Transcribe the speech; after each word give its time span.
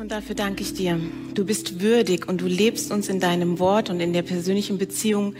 Und 0.00 0.12
dafür 0.12 0.34
danke 0.34 0.62
ich 0.62 0.72
dir. 0.72 0.98
Du 1.34 1.44
bist 1.44 1.82
würdig 1.82 2.26
und 2.26 2.40
du 2.40 2.46
lebst 2.46 2.90
uns 2.90 3.10
in 3.10 3.20
deinem 3.20 3.58
Wort 3.58 3.90
und 3.90 4.00
in 4.00 4.14
der 4.14 4.22
persönlichen 4.22 4.78
Beziehung 4.78 5.34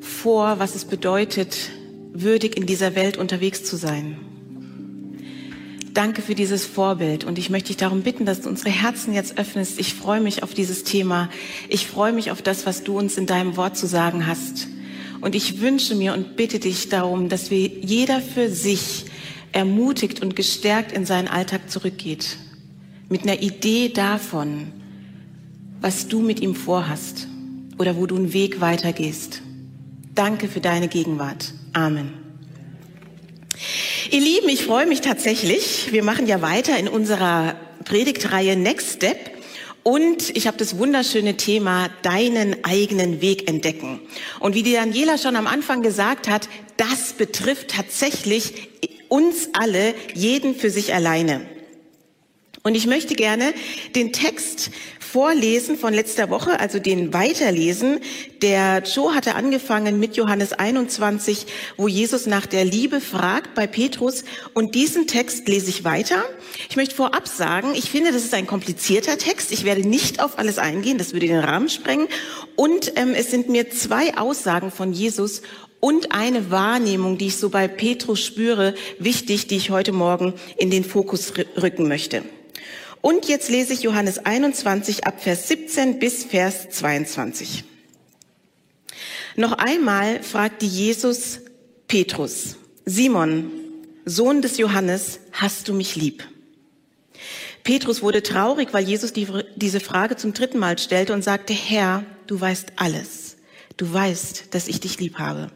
vor, 0.00 0.58
was 0.58 0.74
es 0.74 0.86
bedeutet, 0.86 1.68
würdig 2.14 2.56
in 2.56 2.64
dieser 2.64 2.94
Welt 2.94 3.18
unterwegs 3.18 3.64
zu 3.64 3.76
sein. 3.76 4.16
Danke 5.92 6.22
für 6.22 6.34
dieses 6.34 6.64
Vorbild 6.64 7.24
und 7.24 7.38
ich 7.38 7.50
möchte 7.50 7.66
dich 7.66 7.76
darum 7.76 8.00
bitten, 8.00 8.24
dass 8.24 8.40
du 8.40 8.48
unsere 8.48 8.70
Herzen 8.70 9.12
jetzt 9.12 9.36
öffnest. 9.36 9.78
Ich 9.78 9.92
freue 9.92 10.22
mich 10.22 10.42
auf 10.42 10.54
dieses 10.54 10.84
Thema. 10.84 11.28
Ich 11.68 11.86
freue 11.86 12.14
mich 12.14 12.30
auf 12.30 12.40
das, 12.40 12.64
was 12.64 12.84
du 12.84 12.96
uns 12.96 13.18
in 13.18 13.26
deinem 13.26 13.58
Wort 13.58 13.76
zu 13.76 13.86
sagen 13.86 14.26
hast. 14.26 14.68
Und 15.20 15.34
ich 15.34 15.60
wünsche 15.60 15.94
mir 15.94 16.14
und 16.14 16.34
bitte 16.34 16.60
dich 16.60 16.88
darum, 16.88 17.28
dass 17.28 17.50
wir 17.50 17.66
jeder 17.66 18.22
für 18.22 18.48
sich 18.48 19.04
ermutigt 19.52 20.22
und 20.22 20.34
gestärkt 20.34 20.92
in 20.92 21.04
seinen 21.04 21.28
Alltag 21.28 21.68
zurückgeht 21.70 22.38
mit 23.08 23.22
einer 23.22 23.40
Idee 23.40 23.88
davon, 23.88 24.72
was 25.80 26.08
du 26.08 26.20
mit 26.20 26.40
ihm 26.40 26.54
vorhast 26.54 27.28
oder 27.78 27.96
wo 27.96 28.06
du 28.06 28.16
einen 28.16 28.32
Weg 28.32 28.60
weitergehst. 28.60 29.42
Danke 30.14 30.48
für 30.48 30.60
deine 30.60 30.88
Gegenwart. 30.88 31.54
Amen. 31.72 32.12
Ihr 34.10 34.20
Lieben, 34.20 34.48
ich 34.48 34.64
freue 34.64 34.86
mich 34.86 35.00
tatsächlich. 35.00 35.92
Wir 35.92 36.02
machen 36.02 36.26
ja 36.26 36.42
weiter 36.42 36.78
in 36.78 36.88
unserer 36.88 37.56
Predigtreihe 37.84 38.56
Next 38.56 38.96
Step. 38.96 39.16
Und 39.82 40.36
ich 40.36 40.46
habe 40.46 40.56
das 40.56 40.76
wunderschöne 40.76 41.36
Thema 41.36 41.88
deinen 42.02 42.62
eigenen 42.64 43.20
Weg 43.20 43.48
entdecken. 43.48 44.00
Und 44.40 44.54
wie 44.54 44.62
die 44.62 44.72
Daniela 44.72 45.18
schon 45.18 45.36
am 45.36 45.46
Anfang 45.46 45.82
gesagt 45.82 46.28
hat, 46.28 46.48
das 46.76 47.12
betrifft 47.12 47.70
tatsächlich 47.70 48.68
uns 49.08 49.48
alle, 49.52 49.94
jeden 50.14 50.54
für 50.54 50.70
sich 50.70 50.92
alleine. 50.94 51.40
Und 52.62 52.74
ich 52.74 52.86
möchte 52.86 53.14
gerne 53.14 53.54
den 53.94 54.12
Text 54.12 54.70
vorlesen 55.08 55.78
von 55.78 55.94
letzter 55.94 56.28
Woche, 56.28 56.60
also 56.60 56.78
den 56.78 57.14
weiterlesen. 57.14 58.00
Der 58.42 58.82
Joe 58.82 59.14
hatte 59.14 59.34
angefangen 59.34 59.98
mit 59.98 60.16
Johannes 60.16 60.52
21, 60.52 61.46
wo 61.76 61.88
Jesus 61.88 62.26
nach 62.26 62.46
der 62.46 62.64
Liebe 62.64 63.00
fragt 63.00 63.54
bei 63.54 63.66
Petrus. 63.66 64.24
Und 64.52 64.74
diesen 64.74 65.06
Text 65.06 65.48
lese 65.48 65.70
ich 65.70 65.84
weiter. 65.84 66.24
Ich 66.68 66.76
möchte 66.76 66.94
vorab 66.94 67.26
sagen, 67.26 67.74
ich 67.74 67.90
finde, 67.90 68.12
das 68.12 68.24
ist 68.24 68.34
ein 68.34 68.46
komplizierter 68.46 69.16
Text. 69.16 69.50
Ich 69.52 69.64
werde 69.64 69.88
nicht 69.88 70.22
auf 70.22 70.38
alles 70.38 70.58
eingehen, 70.58 70.98
das 70.98 71.12
würde 71.12 71.26
den 71.26 71.38
Rahmen 71.38 71.70
sprengen. 71.70 72.08
Und 72.54 72.92
ähm, 72.96 73.14
es 73.14 73.30
sind 73.30 73.48
mir 73.48 73.70
zwei 73.70 74.16
Aussagen 74.18 74.70
von 74.70 74.92
Jesus 74.92 75.42
und 75.80 76.12
eine 76.12 76.50
Wahrnehmung, 76.50 77.18
die 77.18 77.28
ich 77.28 77.36
so 77.36 77.50
bei 77.50 77.68
Petrus 77.68 78.20
spüre, 78.20 78.74
wichtig, 78.98 79.46
die 79.46 79.56
ich 79.56 79.70
heute 79.70 79.92
Morgen 79.92 80.34
in 80.56 80.70
den 80.70 80.84
Fokus 80.84 81.32
rücken 81.56 81.88
möchte. 81.88 82.24
Und 83.00 83.28
jetzt 83.28 83.48
lese 83.48 83.72
ich 83.72 83.82
Johannes 83.82 84.18
21 84.18 85.04
ab 85.04 85.22
Vers 85.22 85.48
17 85.48 85.98
bis 85.98 86.24
Vers 86.24 86.70
22. 86.70 87.64
Noch 89.36 89.52
einmal 89.52 90.22
fragte 90.22 90.66
Jesus 90.66 91.40
Petrus, 91.86 92.56
Simon, 92.84 93.50
Sohn 94.04 94.42
des 94.42 94.58
Johannes, 94.58 95.20
hast 95.32 95.68
du 95.68 95.74
mich 95.74 95.94
lieb? 95.94 96.26
Petrus 97.62 98.02
wurde 98.02 98.22
traurig, 98.22 98.72
weil 98.72 98.84
Jesus 98.84 99.12
die, 99.12 99.28
diese 99.54 99.80
Frage 99.80 100.16
zum 100.16 100.32
dritten 100.32 100.58
Mal 100.58 100.78
stellte 100.78 101.12
und 101.12 101.22
sagte, 101.22 101.52
Herr, 101.52 102.04
du 102.26 102.40
weißt 102.40 102.72
alles. 102.76 103.36
Du 103.76 103.92
weißt, 103.92 104.54
dass 104.54 104.68
ich 104.68 104.80
dich 104.80 104.98
lieb 104.98 105.18
habe. 105.18 105.50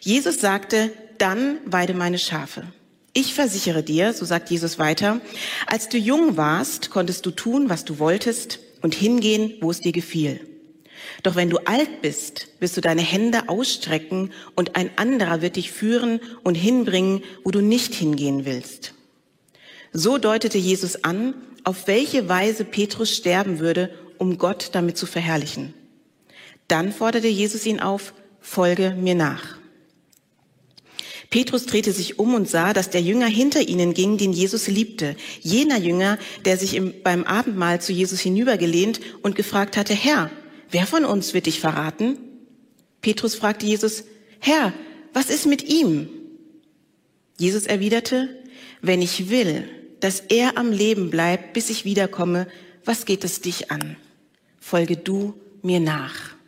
Jesus 0.00 0.40
sagte, 0.40 0.90
dann 1.18 1.58
weide 1.66 1.94
meine 1.94 2.18
Schafe. 2.18 2.64
Ich 3.12 3.34
versichere 3.34 3.82
dir, 3.82 4.12
so 4.12 4.24
sagt 4.24 4.50
Jesus 4.50 4.78
weiter, 4.78 5.20
als 5.66 5.88
du 5.88 5.98
jung 5.98 6.36
warst, 6.36 6.90
konntest 6.90 7.26
du 7.26 7.32
tun, 7.32 7.68
was 7.68 7.84
du 7.84 7.98
wolltest 7.98 8.60
und 8.82 8.94
hingehen, 8.94 9.54
wo 9.60 9.70
es 9.70 9.80
dir 9.80 9.92
gefiel. 9.92 10.40
Doch 11.22 11.34
wenn 11.34 11.50
du 11.50 11.58
alt 11.66 12.02
bist, 12.02 12.48
wirst 12.60 12.76
du 12.76 12.80
deine 12.80 13.02
Hände 13.02 13.48
ausstrecken 13.48 14.30
und 14.54 14.76
ein 14.76 14.90
anderer 14.96 15.42
wird 15.42 15.56
dich 15.56 15.72
führen 15.72 16.20
und 16.44 16.54
hinbringen, 16.54 17.22
wo 17.42 17.50
du 17.50 17.60
nicht 17.60 17.94
hingehen 17.94 18.44
willst. 18.44 18.94
So 19.92 20.18
deutete 20.18 20.58
Jesus 20.58 21.02
an, 21.02 21.34
auf 21.64 21.88
welche 21.88 22.28
Weise 22.28 22.64
Petrus 22.64 23.10
sterben 23.10 23.58
würde, 23.58 23.90
um 24.18 24.38
Gott 24.38 24.70
damit 24.72 24.96
zu 24.96 25.06
verherrlichen. 25.06 25.74
Dann 26.68 26.92
forderte 26.92 27.28
Jesus 27.28 27.66
ihn 27.66 27.80
auf, 27.80 28.14
folge 28.40 28.92
mir 28.92 29.16
nach. 29.16 29.59
Petrus 31.30 31.66
drehte 31.66 31.92
sich 31.92 32.18
um 32.18 32.34
und 32.34 32.48
sah, 32.48 32.72
dass 32.72 32.90
der 32.90 33.00
Jünger 33.00 33.28
hinter 33.28 33.60
ihnen 33.60 33.94
ging, 33.94 34.18
den 34.18 34.32
Jesus 34.32 34.66
liebte. 34.66 35.14
Jener 35.40 35.78
Jünger, 35.78 36.18
der 36.44 36.56
sich 36.56 36.74
im, 36.74 36.92
beim 37.04 37.22
Abendmahl 37.22 37.80
zu 37.80 37.92
Jesus 37.92 38.18
hinübergelehnt 38.18 39.00
und 39.22 39.36
gefragt 39.36 39.76
hatte, 39.76 39.94
Herr, 39.94 40.30
wer 40.70 40.88
von 40.88 41.04
uns 41.04 41.32
wird 41.32 41.46
dich 41.46 41.60
verraten? 41.60 42.18
Petrus 43.00 43.36
fragte 43.36 43.64
Jesus, 43.64 44.04
Herr, 44.40 44.72
was 45.12 45.30
ist 45.30 45.46
mit 45.46 45.68
ihm? 45.68 46.08
Jesus 47.38 47.64
erwiderte, 47.64 48.28
wenn 48.82 49.00
ich 49.00 49.30
will, 49.30 49.68
dass 50.00 50.20
er 50.20 50.58
am 50.58 50.72
Leben 50.72 51.10
bleibt, 51.10 51.52
bis 51.52 51.70
ich 51.70 51.84
wiederkomme, 51.84 52.48
was 52.84 53.04
geht 53.06 53.22
es 53.22 53.40
dich 53.40 53.70
an? 53.70 53.96
Folge 54.58 54.96
du 54.96 55.34
mir 55.62 55.78
nach 55.78 56.39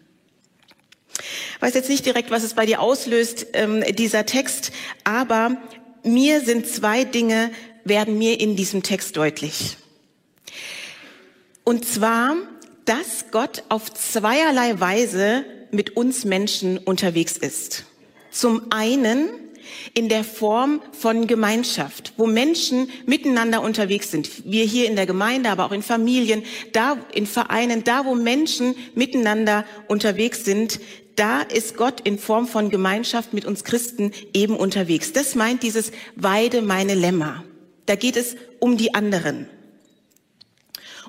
weiß 1.63 1.75
jetzt 1.75 1.89
nicht 1.89 2.05
direkt, 2.05 2.33
was 2.33 2.43
es 2.43 2.55
bei 2.55 2.67
dir 2.67 2.81
auslöst, 2.81 3.47
ähm, 3.53 3.85
dieser 3.95 4.27
Text, 4.27 4.73
aber 5.05 5.57
mir 6.03 6.41
sind 6.41 6.67
zwei 6.67 7.05
Dinge, 7.05 7.53
werden 7.85 8.19
mir 8.19 8.41
in 8.41 8.57
diesem 8.57 8.83
Text 8.83 9.17
deutlich. 9.17 9.77
Und 11.63 11.85
zwar, 11.85 12.37
dass 12.85 13.27
Gott 13.31 13.63
auf 13.69 13.93
zweierlei 13.95 14.81
Weise 14.81 15.45
mit 15.71 15.97
uns 15.97 16.25
Menschen 16.25 16.79
unterwegs 16.79 17.37
ist. 17.37 17.85
Zum 18.33 18.73
einen 18.73 19.29
in 19.95 20.09
der 20.09 20.25
Form 20.25 20.83
von 20.93 21.27
Gemeinschaft, 21.27 22.13
wo 22.17 22.27
Menschen 22.27 22.91
miteinander 23.07 23.63
unterwegs 23.63 24.11
sind. 24.11 24.29
Wir 24.45 24.65
hier 24.65 24.89
in 24.89 24.97
der 24.97 25.07
Gemeinde, 25.07 25.51
aber 25.51 25.65
auch 25.65 25.73
in 25.73 25.83
Familien, 25.83 26.43
da 26.73 26.99
in 27.15 27.27
Vereinen, 27.27 27.85
da 27.85 28.05
wo 28.05 28.15
Menschen 28.15 28.75
miteinander 28.95 29.65
unterwegs 29.89 30.45
sind, 30.45 30.81
da 31.17 31.43
ist 31.43 31.77
Gott 31.77 32.01
in 32.01 32.19
Form 32.19 32.47
von 32.47 32.71
Gemeinschaft 32.71 33.33
mit 33.33 33.45
uns 33.45 33.65
Christen 33.65 34.13
eben 34.33 34.57
unterwegs. 34.57 35.13
Das 35.13 35.35
meint 35.35 35.63
dieses 35.63 35.93
Weide 36.17 36.63
meine 36.63 36.95
Lämmer. 36.95 37.45
Da 37.87 37.97
geht 37.97 38.17
es 38.17 38.37
um 38.59 38.77
die 38.77 38.95
anderen. 38.95 39.49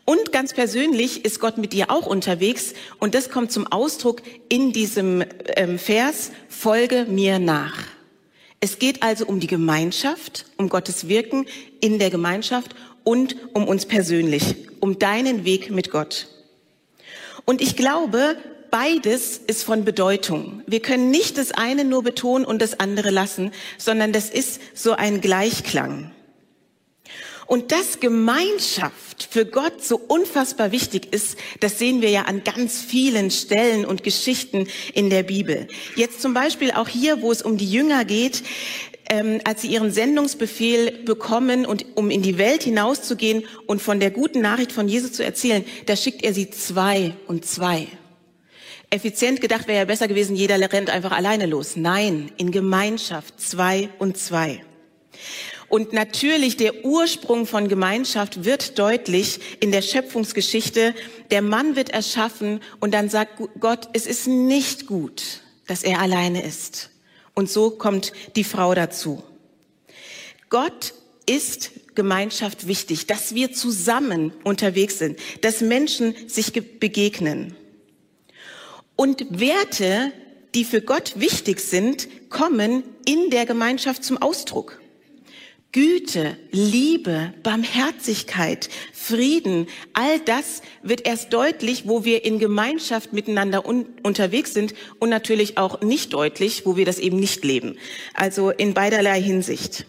Und 0.05 0.33
ganz 0.33 0.53
persönlich 0.53 1.23
ist 1.23 1.39
Gott 1.39 1.57
mit 1.57 1.71
dir 1.71 1.89
auch 1.89 2.05
unterwegs 2.05 2.73
und 2.99 3.15
das 3.15 3.29
kommt 3.29 3.53
zum 3.53 3.67
Ausdruck 3.67 4.21
in 4.49 4.73
diesem 4.73 5.23
ähm, 5.55 5.79
Vers, 5.79 6.31
folge 6.49 7.05
mir 7.09 7.39
nach. 7.39 7.83
Es 8.59 8.79
geht 8.79 9.01
also 9.01 9.25
um 9.25 9.39
die 9.39 9.47
Gemeinschaft, 9.47 10.45
um 10.57 10.67
Gottes 10.67 11.07
Wirken 11.07 11.45
in 11.79 11.99
der 11.99 12.09
Gemeinschaft 12.09 12.75
und 13.05 13.37
um 13.53 13.65
uns 13.65 13.85
persönlich, 13.85 14.55
um 14.81 14.99
deinen 14.99 15.45
Weg 15.45 15.71
mit 15.71 15.89
Gott. 15.89 16.27
Und 17.45 17.61
ich 17.61 17.75
glaube, 17.77 18.35
beides 18.73 19.37
ist 19.37 19.63
von 19.63 19.85
Bedeutung. 19.85 20.63
Wir 20.65 20.79
können 20.79 21.11
nicht 21.11 21.37
das 21.37 21.51
eine 21.51 21.85
nur 21.85 22.01
betonen 22.01 22.43
und 22.43 22.59
das 22.59 22.79
andere 22.79 23.11
lassen, 23.11 23.51
sondern 23.77 24.11
das 24.13 24.31
ist 24.31 24.59
so 24.73 24.93
ein 24.93 25.21
Gleichklang. 25.21 26.09
Und 27.45 27.71
dass 27.71 27.99
Gemeinschaft 27.99 29.27
für 29.29 29.45
Gott 29.45 29.83
so 29.83 29.97
unfassbar 29.97 30.71
wichtig 30.71 31.13
ist, 31.13 31.37
das 31.59 31.77
sehen 31.77 32.01
wir 32.01 32.09
ja 32.09 32.23
an 32.23 32.43
ganz 32.43 32.81
vielen 32.81 33.29
Stellen 33.29 33.85
und 33.85 34.01
Geschichten 34.01 34.67
in 34.95 35.11
der 35.11 35.21
Bibel. 35.21 35.67
Jetzt 35.95 36.19
zum 36.19 36.33
Beispiel 36.33 36.71
auch 36.71 36.87
hier, 36.87 37.21
wo 37.21 37.31
es 37.31 37.43
um 37.43 37.57
die 37.57 37.71
Jünger 37.71 38.05
geht, 38.05 38.41
ähm, 39.07 39.39
als 39.43 39.61
sie 39.61 39.67
ihren 39.67 39.91
Sendungsbefehl 39.91 41.03
bekommen 41.05 41.67
und 41.67 41.85
um 41.93 42.09
in 42.09 42.23
die 42.23 42.39
Welt 42.39 42.63
hinauszugehen 42.63 43.43
und 43.67 43.83
von 43.83 43.99
der 43.99 44.09
guten 44.09 44.41
Nachricht 44.41 44.71
von 44.71 44.87
Jesus 44.87 45.13
zu 45.13 45.23
erzählen, 45.23 45.63
da 45.85 45.95
schickt 45.95 46.23
er 46.23 46.33
sie 46.33 46.49
zwei 46.49 47.13
und 47.27 47.45
zwei 47.45 47.87
effizient 48.93 49.41
gedacht 49.41 49.67
wäre 49.67 49.79
ja 49.79 49.85
besser 49.85 50.07
gewesen, 50.07 50.35
jeder 50.35 50.59
rennt 50.71 50.89
einfach 50.89 51.11
alleine 51.11 51.47
los. 51.47 51.75
Nein, 51.75 52.31
in 52.37 52.51
Gemeinschaft, 52.51 53.41
zwei 53.41 53.89
und 53.97 54.17
zwei. 54.17 54.63
Und 55.67 55.91
natürlich 55.91 56.55
der 56.57 56.85
Ursprung 56.85 57.47
von 57.47 57.67
Gemeinschaft 57.67 58.45
wird 58.45 58.77
deutlich 58.77 59.39
in 59.59 59.71
der 59.71 59.81
Schöpfungsgeschichte. 59.81 60.93
Der 61.31 61.41
Mann 61.41 61.75
wird 61.75 61.89
erschaffen 61.89 62.59
und 62.79 62.93
dann 62.93 63.09
sagt 63.09 63.41
Gott, 63.59 63.89
es 63.93 64.05
ist 64.05 64.27
nicht 64.27 64.85
gut, 64.85 65.41
dass 65.65 65.81
er 65.81 65.99
alleine 65.99 66.43
ist. 66.43 66.91
Und 67.33 67.49
so 67.49 67.71
kommt 67.71 68.13
die 68.35 68.43
Frau 68.43 68.75
dazu. 68.75 69.23
Gott 70.49 70.93
ist 71.25 71.71
Gemeinschaft 71.95 72.67
wichtig, 72.67 73.07
dass 73.07 73.33
wir 73.33 73.53
zusammen 73.53 74.31
unterwegs 74.43 74.99
sind, 74.99 75.17
dass 75.41 75.61
Menschen 75.61 76.13
sich 76.27 76.53
begegnen. 76.53 77.55
Und 78.95 79.39
Werte, 79.39 80.11
die 80.55 80.65
für 80.65 80.81
Gott 80.81 81.13
wichtig 81.15 81.59
sind, 81.59 82.07
kommen 82.29 82.83
in 83.05 83.29
der 83.29 83.45
Gemeinschaft 83.45 84.03
zum 84.03 84.21
Ausdruck. 84.21 84.79
Güte, 85.73 86.37
Liebe, 86.51 87.33
Barmherzigkeit, 87.41 88.69
Frieden, 88.93 89.65
all 89.93 90.19
das 90.19 90.61
wird 90.83 91.07
erst 91.07 91.33
deutlich, 91.33 91.87
wo 91.87 92.05
wir 92.05 92.25
in 92.25 92.37
Gemeinschaft 92.37 93.11
miteinander 93.11 93.65
un 93.67 93.87
unterwegs 94.03 94.53
sind 94.53 94.75
und 94.99 95.09
natürlich 95.09 95.57
auch 95.57 95.81
nicht 95.81 96.13
deutlich, 96.13 96.67
wo 96.67 96.77
wir 96.77 96.85
das 96.85 96.99
eben 96.99 97.19
nicht 97.19 97.43
leben. 97.43 97.79
Also 98.13 98.51
in 98.51 98.75
beiderlei 98.75 99.19
Hinsicht. 99.19 99.87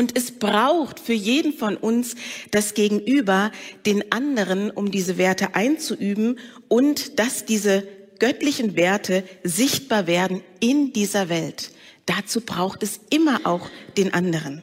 Und 0.00 0.16
es 0.16 0.30
braucht 0.30 0.98
für 0.98 1.12
jeden 1.12 1.52
von 1.52 1.76
uns 1.76 2.14
das 2.52 2.72
Gegenüber, 2.72 3.52
den 3.84 4.10
anderen, 4.10 4.70
um 4.70 4.90
diese 4.90 5.18
Werte 5.18 5.54
einzuüben 5.54 6.38
und 6.68 7.18
dass 7.18 7.44
diese 7.44 7.86
göttlichen 8.18 8.76
Werte 8.76 9.24
sichtbar 9.44 10.06
werden 10.06 10.42
in 10.58 10.94
dieser 10.94 11.28
Welt. 11.28 11.72
Dazu 12.06 12.40
braucht 12.40 12.82
es 12.82 12.98
immer 13.10 13.40
auch 13.44 13.68
den 13.98 14.14
anderen. 14.14 14.62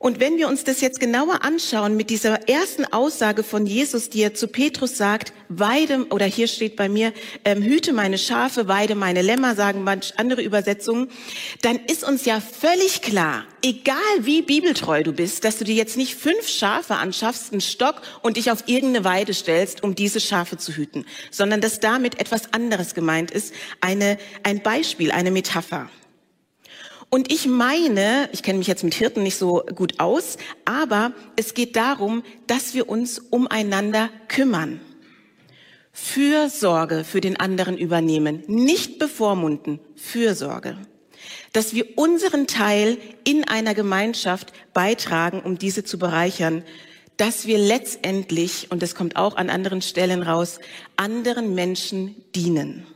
Und 0.00 0.18
wenn 0.18 0.38
wir 0.38 0.48
uns 0.48 0.64
das 0.64 0.80
jetzt 0.80 0.98
genauer 0.98 1.44
anschauen 1.44 1.94
mit 1.94 2.08
dieser 2.08 2.48
ersten 2.48 2.86
Aussage 2.86 3.42
von 3.42 3.66
Jesus, 3.66 4.08
die 4.08 4.22
er 4.22 4.32
zu 4.32 4.48
Petrus 4.48 4.96
sagt, 4.96 5.34
weide, 5.50 6.06
oder 6.08 6.24
hier 6.24 6.48
steht 6.48 6.74
bei 6.74 6.88
mir, 6.88 7.12
ähm, 7.44 7.62
hüte 7.62 7.92
meine 7.92 8.16
Schafe, 8.16 8.66
weide 8.66 8.94
meine 8.94 9.20
Lämmer, 9.20 9.54
sagen 9.54 9.84
manch 9.84 10.14
andere 10.16 10.40
Übersetzungen, 10.40 11.10
dann 11.60 11.76
ist 11.76 12.02
uns 12.02 12.24
ja 12.24 12.40
völlig 12.40 13.02
klar, 13.02 13.44
egal 13.60 13.96
wie 14.20 14.40
bibeltreu 14.40 15.02
du 15.02 15.12
bist, 15.12 15.44
dass 15.44 15.58
du 15.58 15.64
dir 15.64 15.74
jetzt 15.74 15.98
nicht 15.98 16.14
fünf 16.14 16.48
Schafe 16.48 16.94
anschaffst, 16.94 17.52
einen 17.52 17.60
Stock 17.60 18.00
und 18.22 18.38
dich 18.38 18.50
auf 18.50 18.64
irgendeine 18.68 19.04
Weide 19.04 19.34
stellst, 19.34 19.82
um 19.82 19.94
diese 19.94 20.20
Schafe 20.20 20.56
zu 20.56 20.72
hüten, 20.72 21.04
sondern 21.30 21.60
dass 21.60 21.78
damit 21.78 22.18
etwas 22.18 22.54
anderes 22.54 22.94
gemeint 22.94 23.30
ist, 23.30 23.52
eine, 23.82 24.16
ein 24.44 24.62
Beispiel, 24.62 25.12
eine 25.12 25.30
Metapher. 25.30 25.90
Und 27.12 27.32
ich 27.32 27.46
meine, 27.46 28.28
ich 28.32 28.44
kenne 28.44 28.58
mich 28.58 28.68
jetzt 28.68 28.84
mit 28.84 28.94
Hirten 28.94 29.24
nicht 29.24 29.36
so 29.36 29.64
gut 29.74 29.98
aus, 29.98 30.36
aber 30.64 31.12
es 31.34 31.54
geht 31.54 31.74
darum, 31.74 32.22
dass 32.46 32.72
wir 32.72 32.88
uns 32.88 33.18
umeinander 33.18 34.10
kümmern. 34.28 34.80
Fürsorge 35.92 37.02
für 37.02 37.20
den 37.20 37.36
anderen 37.36 37.76
übernehmen, 37.76 38.44
nicht 38.46 39.00
bevormunden, 39.00 39.80
Fürsorge. 39.96 40.78
Dass 41.52 41.74
wir 41.74 41.98
unseren 41.98 42.46
Teil 42.46 42.96
in 43.24 43.42
einer 43.42 43.74
Gemeinschaft 43.74 44.52
beitragen, 44.72 45.40
um 45.40 45.58
diese 45.58 45.82
zu 45.82 45.98
bereichern, 45.98 46.62
dass 47.16 47.44
wir 47.44 47.58
letztendlich, 47.58 48.68
und 48.70 48.82
das 48.82 48.94
kommt 48.94 49.16
auch 49.16 49.36
an 49.36 49.50
anderen 49.50 49.82
Stellen 49.82 50.22
raus, 50.22 50.60
anderen 50.96 51.56
Menschen 51.56 52.14
dienen. 52.36 52.86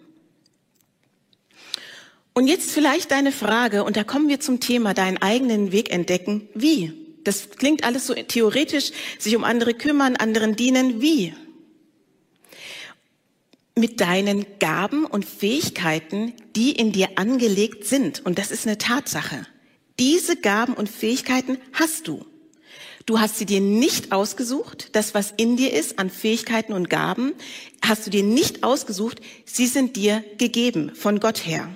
Und 2.36 2.48
jetzt 2.48 2.72
vielleicht 2.72 3.12
deine 3.12 3.30
Frage, 3.30 3.84
und 3.84 3.96
da 3.96 4.02
kommen 4.02 4.28
wir 4.28 4.40
zum 4.40 4.58
Thema, 4.58 4.92
deinen 4.92 5.18
eigenen 5.18 5.70
Weg 5.70 5.92
entdecken. 5.92 6.48
Wie? 6.52 6.92
Das 7.22 7.50
klingt 7.50 7.84
alles 7.84 8.08
so 8.08 8.14
theoretisch, 8.14 8.90
sich 9.20 9.36
um 9.36 9.44
andere 9.44 9.72
kümmern, 9.72 10.16
anderen 10.16 10.56
dienen. 10.56 11.00
Wie? 11.00 11.32
Mit 13.76 14.00
deinen 14.00 14.46
Gaben 14.58 15.06
und 15.06 15.24
Fähigkeiten, 15.24 16.34
die 16.56 16.72
in 16.72 16.90
dir 16.90 17.10
angelegt 17.16 17.86
sind. 17.86 18.26
Und 18.26 18.38
das 18.38 18.50
ist 18.50 18.66
eine 18.66 18.78
Tatsache. 18.78 19.46
Diese 20.00 20.36
Gaben 20.36 20.74
und 20.74 20.88
Fähigkeiten 20.88 21.58
hast 21.72 22.08
du. 22.08 22.26
Du 23.06 23.20
hast 23.20 23.38
sie 23.38 23.46
dir 23.46 23.60
nicht 23.60 24.10
ausgesucht. 24.10 24.88
Das, 24.92 25.14
was 25.14 25.32
in 25.36 25.56
dir 25.56 25.72
ist 25.72 26.00
an 26.00 26.10
Fähigkeiten 26.10 26.72
und 26.72 26.90
Gaben, 26.90 27.32
hast 27.84 28.06
du 28.06 28.10
dir 28.10 28.24
nicht 28.24 28.64
ausgesucht. 28.64 29.20
Sie 29.44 29.66
sind 29.66 29.94
dir 29.94 30.24
gegeben 30.36 30.92
von 30.96 31.20
Gott 31.20 31.46
her. 31.46 31.68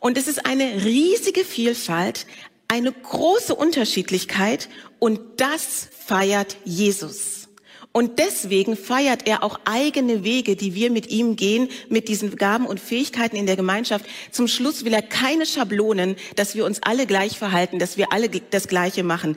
Und 0.00 0.16
es 0.16 0.26
ist 0.26 0.46
eine 0.46 0.84
riesige 0.84 1.44
Vielfalt, 1.44 2.26
eine 2.68 2.90
große 2.90 3.54
Unterschiedlichkeit 3.54 4.68
und 4.98 5.20
das 5.36 5.88
feiert 6.06 6.56
Jesus. 6.64 7.48
Und 7.92 8.18
deswegen 8.20 8.76
feiert 8.76 9.26
er 9.26 9.42
auch 9.42 9.58
eigene 9.64 10.22
Wege, 10.22 10.54
die 10.54 10.74
wir 10.74 10.90
mit 10.90 11.10
ihm 11.10 11.34
gehen, 11.34 11.68
mit 11.88 12.08
diesen 12.08 12.36
Gaben 12.36 12.66
und 12.66 12.78
Fähigkeiten 12.78 13.36
in 13.36 13.46
der 13.46 13.56
Gemeinschaft. 13.56 14.06
Zum 14.30 14.46
Schluss 14.46 14.84
will 14.84 14.94
er 14.94 15.02
keine 15.02 15.44
Schablonen, 15.44 16.16
dass 16.36 16.54
wir 16.54 16.64
uns 16.64 16.80
alle 16.82 17.06
gleich 17.06 17.36
verhalten, 17.36 17.80
dass 17.80 17.96
wir 17.96 18.12
alle 18.12 18.28
das 18.28 18.68
Gleiche 18.68 19.02
machen. 19.02 19.36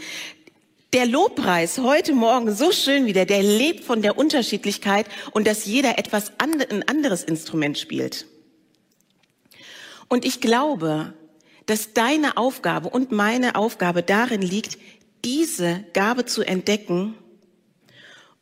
Der 0.94 1.07
Lobpreis 1.07 1.80
heute 1.80 2.13
Morgen 2.13 2.56
so 2.56 2.71
schön 2.71 3.07
wieder, 3.07 3.25
der 3.25 3.42
lebt 3.42 3.83
von 3.83 4.04
der 4.04 4.18
Unterschiedlichkeit 4.19 5.07
und 5.31 5.48
dass 5.48 5.65
jeder 5.65 5.98
etwas 5.98 6.31
ein 6.38 6.88
anderes 6.88 7.24
Instrument 7.24 7.80
spielt. 7.80 8.27
Und 10.13 10.25
ich 10.25 10.42
glaube, 10.42 11.15
dass 11.65 11.94
deine 11.94 12.38
Aufgabe 12.38 12.88
und 12.88 13.12
meine 13.12 13.56
Aufgabe 13.56 14.04
darin 14.04 14.44
liegt, 14.44 14.77
diese 15.25 15.83
Gabe 15.94 16.25
zu 16.25 16.44
entdecken. 16.44 17.15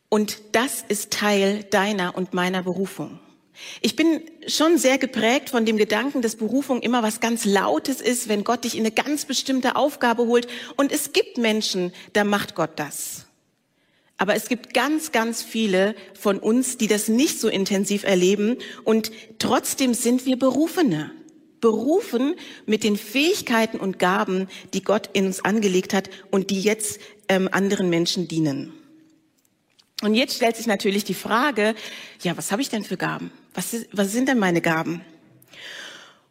Und 0.10 0.42
das 0.52 0.84
ist 0.86 1.14
Teil 1.14 1.64
deiner 1.64 2.18
und 2.18 2.34
meiner 2.34 2.62
Berufung. 2.62 3.22
Ich 3.80 3.96
bin 3.96 4.22
schon 4.48 4.78
sehr 4.78 4.98
geprägt 4.98 5.50
von 5.50 5.66
dem 5.66 5.78
Gedanken, 5.78 6.22
dass 6.22 6.36
Berufung 6.36 6.82
immer 6.82 7.04
was 7.04 7.22
ganz 7.22 7.46
Lautes 7.46 8.02
ist, 8.02 8.28
wenn 8.28 8.44
Gott 8.44 8.66
dich 8.66 8.76
in 8.76 8.82
eine 8.82 8.92
ganz 8.92 9.24
bestimmte 9.24 9.78
Aufgabe 9.78 10.26
holt. 10.26 10.48
Und 10.76 10.92
es 10.92 11.14
gibt 11.14 11.38
Menschen, 11.38 11.94
da 12.12 12.26
macht 12.26 12.54
Gott 12.54 12.72
das. 12.76 13.28
Aber 14.18 14.36
es 14.36 14.50
gibt 14.50 14.74
ganz, 14.74 15.14
ganz 15.14 15.42
viele 15.42 15.96
von 16.20 16.38
uns, 16.38 16.76
die 16.76 16.88
das 16.88 17.08
nicht 17.08 17.40
so 17.40 17.48
intensiv 17.48 18.04
erleben. 18.04 18.58
Und 18.84 19.14
trotzdem 19.40 19.94
sind 19.94 20.26
wir 20.26 20.38
Berufene 20.38 21.12
berufen 21.62 22.36
mit 22.66 22.84
den 22.84 22.98
Fähigkeiten 22.98 23.80
und 23.80 24.00
Gaben, 24.00 24.50
die 24.74 24.84
Gott 24.84 25.10
in 25.14 25.28
uns 25.28 25.46
angelegt 25.46 25.94
hat 25.94 26.10
und 26.32 26.50
die 26.50 26.62
jetzt 26.62 27.00
ähm, 27.30 27.48
anderen 27.52 27.90
Menschen 27.90 28.28
dienen. 28.28 28.74
Und 30.02 30.16
jetzt 30.16 30.36
stellt 30.36 30.58
sich 30.58 30.66
natürlich 30.66 31.04
die 31.04 31.14
Frage, 31.14 31.76
ja, 32.24 32.36
was 32.36 32.52
habe 32.52 32.62
ich 32.62 32.70
denn 32.70 32.84
für 32.84 32.98
Gaben? 32.98 33.32
Was, 33.54 33.76
was 33.92 34.12
sind 34.12 34.28
denn 34.28 34.40
meine 34.40 34.62
Gaben? 34.62 35.02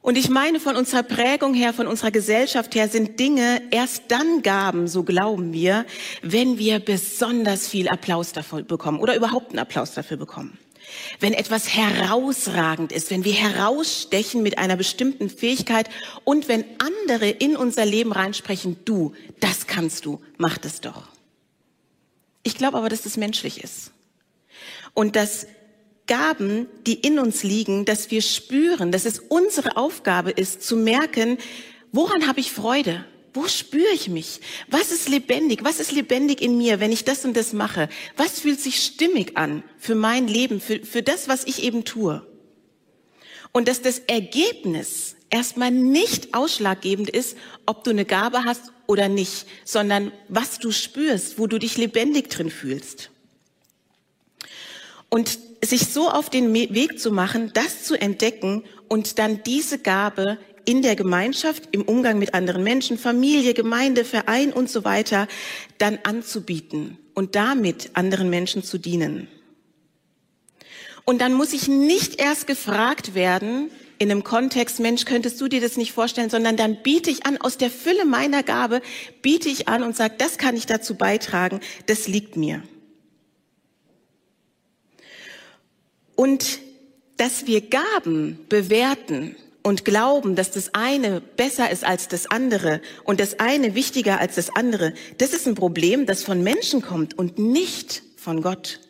Und 0.03 0.17
ich 0.17 0.31
meine, 0.31 0.61
von 0.61 0.77
unserer 0.77 1.03
Prägung 1.03 1.55
her, 1.55 1.73
von 1.75 1.87
unserer 1.87 2.11
Gesellschaft 2.11 2.75
her 2.75 2.89
sind 2.89 3.21
Dinge 3.21 3.61
erst 3.71 4.05
dann 4.09 4.43
Gaben, 4.43 4.89
so 4.89 5.05
glauben 5.05 5.53
wir, 5.53 5.85
wenn 6.23 6.59
wir 6.59 6.81
besonders 6.81 7.69
viel 7.69 7.89
Applaus 7.89 8.33
dafür 8.33 8.63
bekommen 8.63 8.99
oder 8.99 9.15
überhaupt 9.15 9.51
einen 9.51 9.59
Applaus 9.59 9.93
dafür 9.93 10.17
bekommen 10.17 10.59
wenn 11.19 11.33
etwas 11.33 11.69
herausragend 11.69 12.93
ist, 12.93 13.11
wenn 13.11 13.25
wir 13.25 13.33
herausstechen 13.33 14.43
mit 14.43 14.59
einer 14.59 14.77
bestimmten 14.77 15.31
Fähigkeit 15.31 15.89
und 16.25 16.49
wenn 16.49 16.65
andere 16.79 17.29
in 17.29 17.57
unser 17.57 17.85
Leben 17.85 18.13
reinsprechen, 18.13 18.77
du, 18.85 19.15
das 19.41 19.67
kannst 19.67 20.05
du, 20.07 20.21
mach 20.39 20.59
das 20.59 20.81
doch. 20.81 21.09
Ich 22.43 22.57
glaube 22.57 22.79
aber, 22.79 22.89
dass 22.89 23.03
das 23.03 23.17
menschlich 23.17 23.63
ist. 23.63 23.93
Und 24.95 25.17
dass 25.17 25.47
Gaben, 26.07 26.67
die 26.87 26.95
in 26.95 27.19
uns 27.19 27.45
liegen, 27.45 27.85
dass 27.85 28.11
wir 28.11 28.23
spüren, 28.23 28.91
dass 28.91 29.05
es 29.05 29.21
unsere 29.21 29.77
Aufgabe 29.77 30.33
ist, 30.33 30.63
zu 30.63 30.77
merken, 30.77 31.39
woran 31.93 32.27
habe 32.27 32.41
ich 32.41 32.51
Freude? 32.51 33.05
Wo 33.33 33.47
spüre 33.47 33.93
ich 33.95 34.09
mich? 34.09 34.41
Was 34.69 34.91
ist 34.91 35.09
lebendig? 35.09 35.63
Was 35.63 35.79
ist 35.79 35.93
lebendig 35.93 36.41
in 36.43 36.59
mir, 36.59 36.81
wenn 36.81 36.93
ich 36.93 37.05
das 37.05 37.25
und 37.25 37.37
das 37.37 37.53
mache? 37.53 37.89
Was 38.17 38.41
fühlt 38.41 38.61
sich 38.61 38.83
stimmig 38.83 39.37
an 39.37 39.63
für 39.79 39.95
mein 39.95 40.27
Leben, 40.27 40.61
für, 40.61 40.81
für 40.85 41.03
das, 41.03 41.29
was 41.29 41.45
ich 41.45 41.63
eben 41.63 41.85
tue? 41.85 42.27
Und 43.53 43.69
dass 43.69 43.83
das 43.83 44.01
Ergebnis 44.01 45.17
erstmal 45.31 45.71
nicht 45.71 46.35
ausschlaggebend 46.35 47.09
ist, 47.09 47.37
ob 47.67 47.85
du 47.85 47.91
eine 47.91 48.05
Gabe 48.05 48.45
hast 48.45 48.73
oder 48.87 49.09
nicht, 49.09 49.47
sondern 49.65 50.13
was 50.29 50.59
du 50.59 50.73
spürst, 50.73 51.39
wo 51.39 51.47
du 51.47 51.59
dich 51.59 51.77
lebendig 51.77 52.31
drin 52.31 52.51
fühlst. 52.51 53.11
Und 55.09 55.39
sich 55.63 55.89
so 55.89 56.09
auf 56.09 56.31
den 56.31 56.53
Weg 56.55 56.99
zu 56.99 57.11
machen, 57.11 57.53
das 57.53 57.85
zu 57.85 58.01
entdecken 58.01 58.65
und 58.89 59.19
dann 59.19 59.43
diese 59.43 59.79
Gabe 59.79 60.39
in 60.65 60.83
der 60.83 60.97
Gemeinschaft, 60.97 61.69
im 61.73 61.83
Umgang 61.83 62.19
mit 62.19 62.35
anderen 62.35 62.63
Menschen, 62.63 62.99
Familie, 62.99 63.55
Gemeinde, 63.55 64.05
Verein 64.05 64.53
und 64.53 64.71
so 64.71 64.85
weiter, 64.85 65.29
dann 65.79 65.99
anzubieten 66.03 66.99
und 67.15 67.35
damit 67.35 67.91
anderen 67.95 68.31
Menschen 68.31 68.63
zu 68.63 68.79
dienen. 68.79 69.29
Und 71.05 71.21
dann 71.21 71.33
muss 71.33 71.53
ich 71.53 71.69
nicht 71.69 72.21
erst 72.21 72.47
gefragt 72.47 73.15
werden, 73.15 73.71
in 73.99 74.11
einem 74.11 74.25
Kontext, 74.25 74.81
Mensch, 74.81 75.05
könntest 75.05 75.39
du 75.41 75.49
dir 75.49 75.61
das 75.61 75.77
nicht 75.77 75.93
vorstellen, 75.93 76.31
sondern 76.31 76.57
dann 76.57 76.83
biete 76.83 77.11
ich 77.11 77.27
an, 77.27 77.37
aus 77.37 77.59
der 77.59 77.71
Fülle 77.71 78.07
meiner 78.07 78.43
Gabe, 78.43 78.81
biete 79.21 79.51
ich 79.51 79.69
an 79.69 79.83
und 79.83 79.95
sage, 79.95 80.15
das 80.17 80.39
kann 80.39 80.57
ich 80.57 80.65
dazu 80.65 80.95
beitragen, 80.95 81.61
das 81.85 82.09
liegt 82.09 82.35
mir. 82.35 82.63
Und 86.17 86.61
dass 87.19 87.47
wir 87.47 87.61
Gaben 87.61 88.39
bewerten, 88.49 89.37
und 89.63 89.85
glauben, 89.85 90.37
dass 90.37 90.51
das 90.51 90.75
eine 90.75 91.21
besser 91.21 91.71
ist 91.71 91.85
als 91.85 92.09
das 92.09 92.31
andere 92.31 92.81
und 93.05 93.21
das 93.21 93.39
eine 93.39 93.75
wichtiger 93.75 94.19
als 94.19 94.37
das 94.37 94.55
andere, 94.55 94.95
das 95.19 95.33
ist 95.33 95.47
ein 95.47 95.55
Problem, 95.55 96.07
das 96.07 96.23
von 96.23 96.43
Menschen 96.43 96.83
kommt 96.83 97.19
und 97.19 97.39
nicht 97.39 98.03
von 98.17 98.43
Gott. 98.43 98.81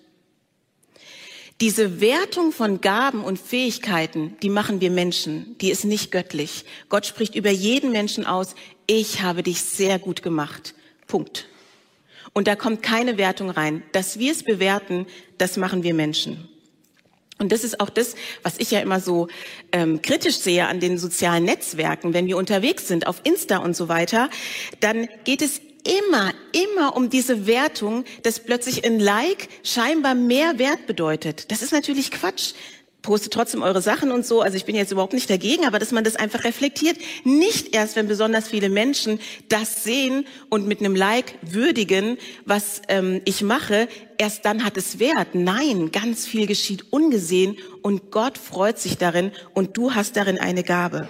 Diese 1.61 2.00
Wertung 2.00 2.53
von 2.53 2.81
Gaben 2.81 3.23
und 3.23 3.39
Fähigkeiten, 3.39 4.35
die 4.43 4.49
machen 4.49 4.81
wir 4.81 4.91
Menschen, 4.91 5.59
die 5.59 5.71
ist 5.71 5.85
nicht 5.85 6.11
göttlich. 6.11 6.65
Gott 6.89 7.05
spricht 7.05 7.35
über 7.35 7.50
jeden 7.50 7.93
Menschen 7.93 8.25
aus, 8.25 8.55
ich 8.87 9.21
habe 9.21 9.43
dich 9.43 9.61
sehr 9.61 9.99
gut 9.99 10.23
gemacht. 10.23 10.75
Punkt. 11.07 11.49
Und 12.33 12.47
da 12.47 12.57
kommt 12.57 12.83
keine 12.83 13.19
Wertung 13.19 13.50
rein. 13.50 13.83
Dass 13.93 14.19
wir 14.19 14.33
es 14.33 14.43
bewerten, 14.43 15.07
das 15.37 15.59
machen 15.59 15.83
wir 15.83 15.93
Menschen. 15.93 16.49
Und 17.40 17.52
das 17.52 17.64
ist 17.64 17.80
auch 17.80 17.88
das, 17.88 18.14
was 18.42 18.59
ich 18.59 18.70
ja 18.70 18.80
immer 18.80 19.00
so 19.00 19.28
ähm, 19.73 20.02
kritisch 20.02 20.38
sehe 20.38 20.68
an 20.68 20.78
den 20.78 20.99
sozialen 20.99 21.44
Netzwerken. 21.44 22.12
Wenn 22.12 22.26
wir 22.26 22.37
unterwegs 22.37 22.87
sind 22.87 23.06
auf 23.06 23.23
Insta 23.25 23.56
und 23.59 23.75
so 23.75 23.88
weiter, 23.88 24.28
dann 24.80 25.09
geht 25.25 25.40
es 25.40 25.62
immer, 25.85 26.32
immer 26.52 26.94
um 26.97 27.09
diese 27.09 27.47
Wertung, 27.47 28.04
dass 28.23 28.40
plötzlich 28.40 28.85
ein 28.85 29.00
Like 29.00 29.49
scheinbar 29.64 30.14
mehr 30.14 30.59
Wert 30.59 30.87
bedeutet. 30.87 31.50
Das 31.50 31.62
ist 31.62 31.73
natürlich 31.73 32.11
Quatsch 32.11 32.52
postet 33.02 33.33
trotzdem 33.33 33.62
eure 33.62 33.83
Sachen 33.83 34.11
und 34.12 34.26
so. 34.26 34.40
Also 34.40 34.57
ich 34.57 34.64
bin 34.64 34.75
jetzt 34.75 34.92
überhaupt 34.92 35.12
nicht 35.12 35.30
dagegen, 35.30 35.66
aber 35.66 35.78
dass 35.78 35.92
man 35.92 36.04
das 36.04 36.16
einfach 36.16 36.45
reflektiert. 36.45 36.97
Nicht 37.25 37.75
erst, 37.75 37.97
wenn 37.97 38.09
besonders 38.09 38.49
viele 38.49 38.69
Menschen 38.69 39.21
das 39.49 39.85
sehen 39.85 40.26
und 40.49 40.66
mit 40.66 40.80
einem 40.80 40.95
Like 40.95 41.35
würdigen, 41.42 42.19
was 42.45 42.83
ähm, 42.88 43.21
ich 43.25 43.42
mache, 43.42 43.88
erst 44.19 44.45
dann 44.45 44.64
hat 44.64 44.76
es 44.76 44.99
Wert. 44.99 45.35
Nein, 45.35 45.90
ganz 45.92 46.26
viel 46.26 46.47
geschieht 46.47 46.92
ungesehen 46.92 47.57
und 47.83 48.11
Gott 48.11 48.38
freut 48.38 48.78
sich 48.78 48.99
darin 48.99 49.33
und 49.54 49.76
du 49.76 49.95
hast 49.95 50.16
darin 50.16 50.38
eine 50.38 50.62
Gabe. 50.62 51.09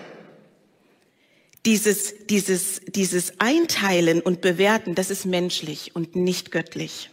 Dieses, 1.67 2.15
dieses, 2.27 2.81
dieses 2.87 3.35
Einteilen 3.39 4.23
und 4.23 4.41
Bewerten, 4.41 4.95
das 4.95 5.11
ist 5.11 5.27
menschlich 5.27 5.95
und 5.95 6.17
nicht 6.17 6.53
göttlich. 6.53 7.10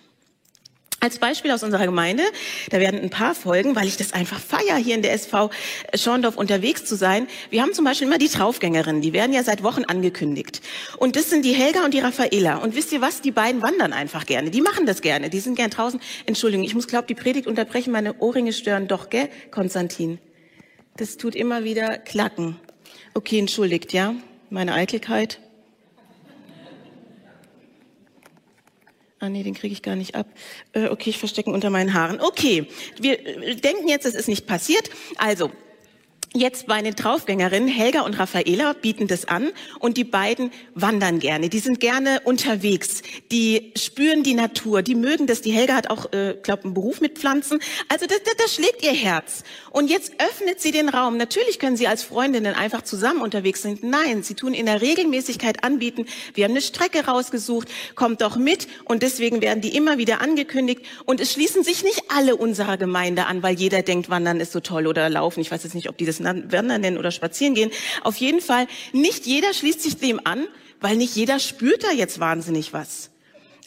Als 1.00 1.20
Beispiel 1.20 1.52
aus 1.52 1.62
unserer 1.62 1.86
Gemeinde, 1.86 2.24
da 2.72 2.80
werden 2.80 3.00
ein 3.00 3.12
paar 3.12 3.36
Folgen, 3.36 3.76
weil 3.76 3.88
ich 3.88 3.98
das 3.98 4.14
einfach 4.14 4.40
feier, 4.40 4.78
hier 4.78 4.96
in 4.96 5.04
der 5.04 5.14
SV 5.14 5.52
Schorndorf 5.94 6.38
unterwegs 6.38 6.86
zu 6.86 6.96
sein. 6.96 7.28
Wir 7.52 7.62
haben 7.62 7.74
zum 7.74 7.86
Beispiel 7.86 8.08
immer 8.08 8.18
die 8.18 8.30
Traufgängerinnen, 8.30 9.00
die 9.04 9.14
werden 9.14 9.32
ja 9.32 9.44
seit 9.44 9.62
Wochen 9.62 9.84
angekündigt. 9.84 10.62
Und 10.98 11.16
das 11.16 11.30
sind 11.30 11.46
die 11.46 11.54
Helga 11.54 11.86
und 11.86 11.94
die 11.94 12.00
Raffaela. 12.00 12.58
Und 12.58 12.76
wisst 12.76 12.92
ihr 12.94 13.02
was, 13.02 13.22
die 13.22 13.30
beiden 13.30 13.62
wandern 13.62 13.94
einfach 13.94 14.26
gerne. 14.26 14.50
Die 14.50 14.62
machen 14.62 14.88
das 14.88 15.02
gerne, 15.02 15.30
die 15.30 15.40
sind 15.40 15.56
gern 15.56 15.70
draußen. 15.70 16.00
Entschuldigung, 16.26 16.66
ich 16.66 16.74
muss, 16.74 16.88
glaube 16.88 17.06
die 17.08 17.16
Predigt 17.16 17.46
unterbrechen, 17.46 17.92
meine 17.92 18.18
Ohrringe 18.20 18.52
stören 18.52 18.88
doch, 18.88 19.12
gell, 19.12 19.30
Konstantin? 19.52 20.18
Das 20.96 21.18
tut 21.18 21.36
immer 21.36 21.64
wieder 21.64 22.00
klacken. 22.00 22.60
Okay, 23.14 23.38
entschuldigt, 23.38 23.94
ja, 23.94 24.16
meine 24.50 24.74
Eitelkeit. 24.74 25.40
Ah 29.20 29.30
nee, 29.30 29.42
den 29.42 29.56
kriege 29.56 29.74
ich 29.74 29.82
gar 29.82 29.96
nicht 29.96 30.16
ab. 30.16 30.28
Äh, 30.74 30.90
okay, 30.90 31.10
ich 31.10 31.18
verstecke 31.18 31.50
unter 31.50 31.72
meinen 31.72 31.94
Haaren. 31.94 32.22
Okay, 32.22 32.68
wir 33.00 33.26
äh, 33.26 33.56
denken 33.56 33.88
jetzt, 33.88 34.06
es 34.06 34.14
ist 34.14 34.28
nicht 34.28 34.46
passiert. 34.46 34.90
Also, 35.18 35.52
Jetzt 36.34 36.68
bei 36.68 36.82
den 36.82 36.94
Draufgängerinnen, 36.94 37.70
Helga 37.70 38.02
und 38.02 38.20
Raffaela 38.20 38.74
bieten 38.74 39.08
das 39.08 39.26
an 39.26 39.50
und 39.80 39.96
die 39.96 40.04
beiden 40.04 40.52
wandern 40.76 41.20
gerne. 41.20 41.48
Die 41.48 41.60
sind 41.60 41.80
gerne 41.80 42.20
unterwegs. 42.26 43.02
Die 43.32 43.72
spüren 43.78 44.24
die 44.24 44.34
Natur. 44.34 44.82
Die 44.82 44.94
mögen 44.94 45.26
das. 45.26 45.42
Die 45.42 45.52
Helga 45.52 45.76
hat 45.76 45.90
auch, 45.90 46.12
äh, 46.12 46.36
glaube 46.44 46.66
einen 46.66 46.74
Beruf 46.74 47.00
mit 47.00 47.18
Pflanzen. 47.18 47.60
Also 47.88 48.06
das, 48.08 48.22
das, 48.24 48.36
das 48.38 48.54
schlägt 48.54 48.84
ihr 48.84 48.92
Herz. 48.92 49.44
Und 49.72 49.90
jetzt 49.90 50.14
öffnet 50.20 50.60
sie 50.60 50.72
den 50.72 50.90
Raum. 50.90 51.16
Natürlich 51.16 51.60
können 51.60 51.78
sie 51.78 51.88
als 51.88 52.04
Freundinnen 52.04 52.56
einfach 52.56 52.82
zusammen 52.82 53.22
unterwegs 53.22 53.62
sind. 53.62 53.84
Nein, 53.84 54.22
sie 54.22 54.36
tun 54.36 54.54
in 54.54 54.66
der 54.66 54.82
Regelmäßigkeit 54.82 55.64
anbieten. 55.64 56.08
Wir 56.34 56.44
haben 56.44 56.52
eine 56.52 56.62
Strecke 56.62 57.06
rausgesucht. 57.06 57.70
Kommt 57.96 58.22
doch 58.22 58.36
mit. 58.36 58.68
Und 58.84 59.02
deswegen 59.02 59.42
werden 59.42 59.62
die 59.62 59.76
immer 59.76 59.98
wieder 59.98 60.20
angekündigt. 60.20 60.82
Und 61.06 61.22
es 61.22 61.32
schließen 61.32 61.64
sich 61.64 61.86
nicht 61.86 62.04
alle 62.14 62.36
unserer 62.36 62.76
Gemeinde 62.76 63.28
an, 63.28 63.44
weil 63.44 63.56
jeder 63.56 63.82
denkt, 63.82 64.10
Wandern 64.10 64.42
ist 64.42 64.52
so 64.52 64.60
toll 64.60 64.88
oder 64.88 65.10
Laufen. 65.10 65.40
Ich 65.40 65.52
weiß 65.52 65.64
jetzt 65.64 65.74
nicht, 65.74 65.90
ob 65.90 65.98
die 65.98 66.06
das 66.06 66.17
Wandern 66.26 66.82
nennen 66.82 66.98
oder 66.98 67.12
spazieren 67.12 67.56
gehen. 67.56 67.72
Auf 68.04 68.18
jeden 68.18 68.42
Fall, 68.42 68.68
nicht 68.94 69.26
jeder 69.26 69.54
schließt 69.54 69.82
sich 69.82 69.98
dem 69.98 70.20
an, 70.26 70.48
weil 70.80 70.96
nicht 70.96 71.16
jeder 71.16 71.40
spürt 71.40 71.84
da 71.84 71.92
jetzt 71.92 72.20
wahnsinnig 72.20 72.74
was. 72.74 73.10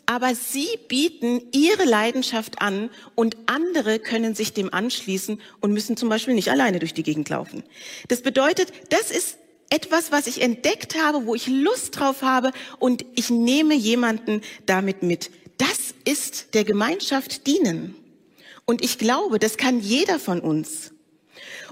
Aber 0.07 0.35
sie 0.35 0.69
bieten 0.89 1.41
ihre 1.53 1.85
Leidenschaft 1.85 2.61
an 2.61 2.91
und 3.15 3.37
andere 3.47 4.01
können 4.01 4.35
sich 4.35 4.53
dem 4.53 4.73
anschließen 4.75 5.41
und 5.61 5.73
müssen 5.73 5.97
zum 5.97 6.09
Beispiel 6.09 6.35
nicht 6.35 6.51
alleine 6.51 6.81
durch 6.81 6.95
die 6.95 7.05
Gegend 7.05 7.29
laufen. 7.29 7.63
Das 8.09 8.23
bedeutet, 8.23 8.73
das 8.89 9.11
ist 9.11 9.39
etwas, 9.71 10.11
was 10.11 10.27
ich 10.27 10.43
entdeckt 10.43 11.01
habe, 11.01 11.27
wo 11.27 11.35
ich 11.35 11.47
Lust 11.47 11.99
drauf 11.99 12.23
habe 12.23 12.51
und 12.81 13.05
ich 13.15 13.31
nehme 13.31 13.75
jemanden 13.75 14.41
damit 14.67 15.05
mit. 15.05 15.31
Das 15.59 15.95
ist 16.05 16.55
der 16.55 16.65
Gemeinschaft 16.65 17.47
dienen. 17.47 17.95
Und 18.65 18.85
ich 18.85 18.99
glaube, 18.99 19.39
das 19.39 19.57
kann 19.57 19.81
jeder 19.81 20.19
von 20.19 20.41
uns. 20.41 20.93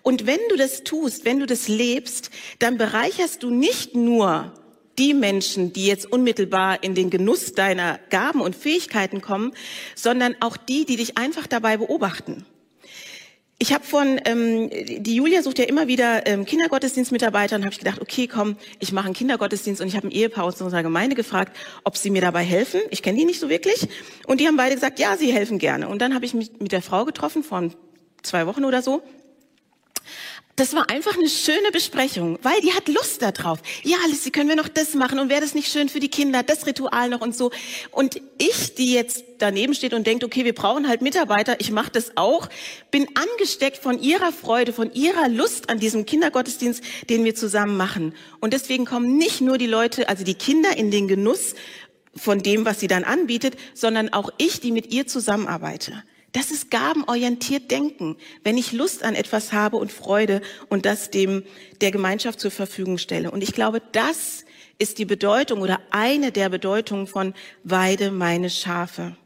Und 0.02 0.26
wenn 0.26 0.40
du 0.48 0.56
das 0.56 0.84
tust, 0.84 1.24
wenn 1.24 1.40
du 1.40 1.46
das 1.46 1.68
lebst, 1.68 2.30
dann 2.58 2.78
bereicherst 2.78 3.42
du 3.42 3.50
nicht 3.50 3.94
nur 3.94 4.52
die 4.98 5.14
Menschen, 5.14 5.72
die 5.72 5.86
jetzt 5.86 6.10
unmittelbar 6.10 6.82
in 6.82 6.94
den 6.94 7.10
Genuss 7.10 7.52
deiner 7.52 7.98
Gaben 8.10 8.40
und 8.40 8.56
Fähigkeiten 8.56 9.20
kommen, 9.20 9.52
sondern 9.94 10.34
auch 10.40 10.56
die, 10.56 10.84
die 10.84 10.96
dich 10.96 11.16
einfach 11.16 11.46
dabei 11.46 11.76
beobachten. 11.76 12.44
Ich 13.60 13.72
habe 13.72 13.84
von, 13.84 14.20
ähm, 14.24 14.70
die 14.70 15.16
Julia 15.16 15.42
sucht 15.42 15.58
ja 15.58 15.64
immer 15.64 15.88
wieder 15.88 16.28
ähm, 16.28 16.44
Kindergottesdienstmitarbeiter 16.44 17.56
und 17.56 17.62
habe 17.64 17.72
ich 17.72 17.80
gedacht, 17.80 18.00
okay, 18.00 18.28
komm, 18.28 18.56
ich 18.78 18.92
mache 18.92 19.06
einen 19.06 19.14
Kindergottesdienst 19.14 19.80
und 19.80 19.88
ich 19.88 19.96
habe 19.96 20.06
ein 20.06 20.12
Ehepaar 20.12 20.44
aus 20.44 20.60
unserer 20.60 20.84
Gemeinde 20.84 21.16
gefragt, 21.16 21.56
ob 21.82 21.96
sie 21.96 22.10
mir 22.10 22.22
dabei 22.22 22.44
helfen. 22.44 22.80
Ich 22.90 23.02
kenne 23.02 23.18
die 23.18 23.24
nicht 23.24 23.40
so 23.40 23.48
wirklich. 23.48 23.88
Und 24.28 24.40
die 24.40 24.46
haben 24.46 24.56
beide 24.56 24.76
gesagt, 24.76 25.00
ja, 25.00 25.16
sie 25.16 25.32
helfen 25.32 25.58
gerne. 25.58 25.88
Und 25.88 26.00
dann 26.00 26.14
habe 26.14 26.24
ich 26.24 26.34
mich 26.34 26.52
mit 26.60 26.70
der 26.70 26.82
Frau 26.82 27.04
getroffen, 27.04 27.42
vor 27.42 27.68
zwei 28.22 28.46
Wochen 28.46 28.64
oder 28.64 28.80
so 28.80 29.02
das 30.58 30.74
war 30.74 30.90
einfach 30.90 31.16
eine 31.16 31.28
schöne 31.28 31.70
Besprechung, 31.72 32.38
weil 32.42 32.60
die 32.60 32.72
hat 32.72 32.88
Lust 32.88 33.22
darauf. 33.22 33.60
Ja, 33.84 33.96
Alice, 34.04 34.30
können 34.32 34.48
wir 34.48 34.56
noch 34.56 34.66
das 34.66 34.94
machen 34.94 35.20
und 35.20 35.28
wäre 35.28 35.40
das 35.40 35.54
nicht 35.54 35.70
schön 35.70 35.88
für 35.88 36.00
die 36.00 36.08
Kinder, 36.08 36.42
das 36.42 36.66
Ritual 36.66 37.08
noch 37.10 37.20
und 37.20 37.36
so. 37.36 37.52
Und 37.92 38.20
ich, 38.38 38.74
die 38.74 38.92
jetzt 38.92 39.24
daneben 39.38 39.72
steht 39.72 39.94
und 39.94 40.04
denkt, 40.06 40.24
okay, 40.24 40.44
wir 40.44 40.54
brauchen 40.54 40.88
halt 40.88 41.00
Mitarbeiter, 41.00 41.60
ich 41.60 41.70
mache 41.70 41.92
das 41.92 42.16
auch, 42.16 42.48
bin 42.90 43.06
angesteckt 43.14 43.78
von 43.78 44.02
ihrer 44.02 44.32
Freude, 44.32 44.72
von 44.72 44.92
ihrer 44.92 45.28
Lust 45.28 45.70
an 45.70 45.78
diesem 45.78 46.06
Kindergottesdienst, 46.06 46.82
den 47.08 47.24
wir 47.24 47.36
zusammen 47.36 47.76
machen. 47.76 48.14
Und 48.40 48.52
deswegen 48.52 48.84
kommen 48.84 49.16
nicht 49.16 49.40
nur 49.40 49.58
die 49.58 49.68
Leute, 49.68 50.08
also 50.08 50.24
die 50.24 50.34
Kinder 50.34 50.76
in 50.76 50.90
den 50.90 51.06
Genuss 51.06 51.54
von 52.16 52.40
dem, 52.40 52.64
was 52.64 52.80
sie 52.80 52.88
dann 52.88 53.04
anbietet, 53.04 53.56
sondern 53.74 54.12
auch 54.12 54.30
ich, 54.38 54.58
die 54.58 54.72
mit 54.72 54.92
ihr 54.92 55.06
zusammenarbeite. 55.06 56.02
Das 56.32 56.50
ist 56.50 56.70
gabenorientiert 56.70 57.70
Denken, 57.70 58.16
wenn 58.44 58.58
ich 58.58 58.72
Lust 58.72 59.02
an 59.02 59.14
etwas 59.14 59.52
habe 59.52 59.76
und 59.76 59.92
Freude 59.92 60.42
und 60.68 60.84
das 60.84 61.10
dem 61.10 61.42
der 61.80 61.90
Gemeinschaft 61.90 62.38
zur 62.38 62.50
Verfügung 62.50 62.98
stelle. 62.98 63.30
Und 63.30 63.42
ich 63.42 63.52
glaube, 63.52 63.80
das 63.92 64.44
ist 64.78 64.98
die 64.98 65.04
Bedeutung 65.04 65.62
oder 65.62 65.80
eine 65.90 66.30
der 66.30 66.50
Bedeutungen 66.50 67.06
von 67.06 67.34
Weide 67.64 68.10
meine 68.10 68.50
Schafe. 68.50 69.16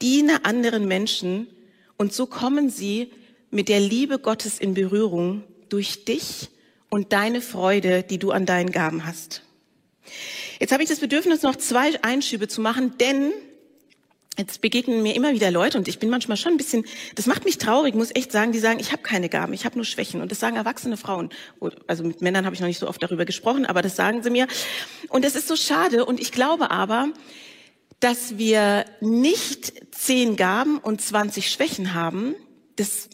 Diene 0.00 0.44
anderen 0.44 0.86
Menschen 0.86 1.48
und 1.96 2.12
so 2.12 2.26
kommen 2.26 2.70
sie 2.70 3.12
mit 3.50 3.68
der 3.68 3.80
Liebe 3.80 4.18
Gottes 4.18 4.58
in 4.58 4.74
Berührung 4.74 5.44
durch 5.68 6.04
dich 6.04 6.48
und 6.88 7.12
deine 7.12 7.40
Freude, 7.40 8.02
die 8.02 8.18
du 8.18 8.30
an 8.30 8.46
deinen 8.46 8.70
Gaben 8.70 9.06
hast. 9.06 9.42
Jetzt 10.58 10.72
habe 10.72 10.82
ich 10.82 10.88
das 10.88 11.00
Bedürfnis, 11.00 11.42
noch 11.42 11.56
zwei 11.56 12.02
Einschübe 12.02 12.48
zu 12.48 12.60
machen, 12.60 12.96
denn 12.98 13.32
Jetzt 14.38 14.62
begegnen 14.62 15.02
mir 15.02 15.14
immer 15.14 15.34
wieder 15.34 15.50
Leute 15.50 15.76
und 15.76 15.88
ich 15.88 15.98
bin 15.98 16.08
manchmal 16.08 16.38
schon 16.38 16.52
ein 16.52 16.56
bisschen, 16.56 16.86
das 17.14 17.26
macht 17.26 17.44
mich 17.44 17.58
traurig, 17.58 17.94
muss 17.94 18.14
echt 18.14 18.32
sagen, 18.32 18.52
die 18.52 18.60
sagen, 18.60 18.80
ich 18.80 18.90
habe 18.90 19.02
keine 19.02 19.28
Gaben, 19.28 19.52
ich 19.52 19.66
habe 19.66 19.76
nur 19.76 19.84
Schwächen. 19.84 20.22
Und 20.22 20.32
das 20.32 20.40
sagen 20.40 20.56
erwachsene 20.56 20.96
Frauen. 20.96 21.28
Also 21.86 22.02
mit 22.02 22.22
Männern 22.22 22.46
habe 22.46 22.54
ich 22.54 22.60
noch 22.60 22.68
nicht 22.68 22.78
so 22.78 22.88
oft 22.88 23.02
darüber 23.02 23.26
gesprochen, 23.26 23.66
aber 23.66 23.82
das 23.82 23.94
sagen 23.94 24.22
sie 24.22 24.30
mir. 24.30 24.46
Und 25.10 25.24
das 25.24 25.36
ist 25.36 25.48
so 25.48 25.56
schade. 25.56 26.06
Und 26.06 26.18
ich 26.18 26.32
glaube 26.32 26.70
aber, 26.70 27.08
dass 28.00 28.38
wir 28.38 28.86
nicht 29.00 29.72
zehn 29.94 30.36
Gaben 30.36 30.78
und 30.78 31.02
20 31.02 31.50
Schwächen 31.50 31.92
haben. 31.92 32.34
Das 32.76 33.10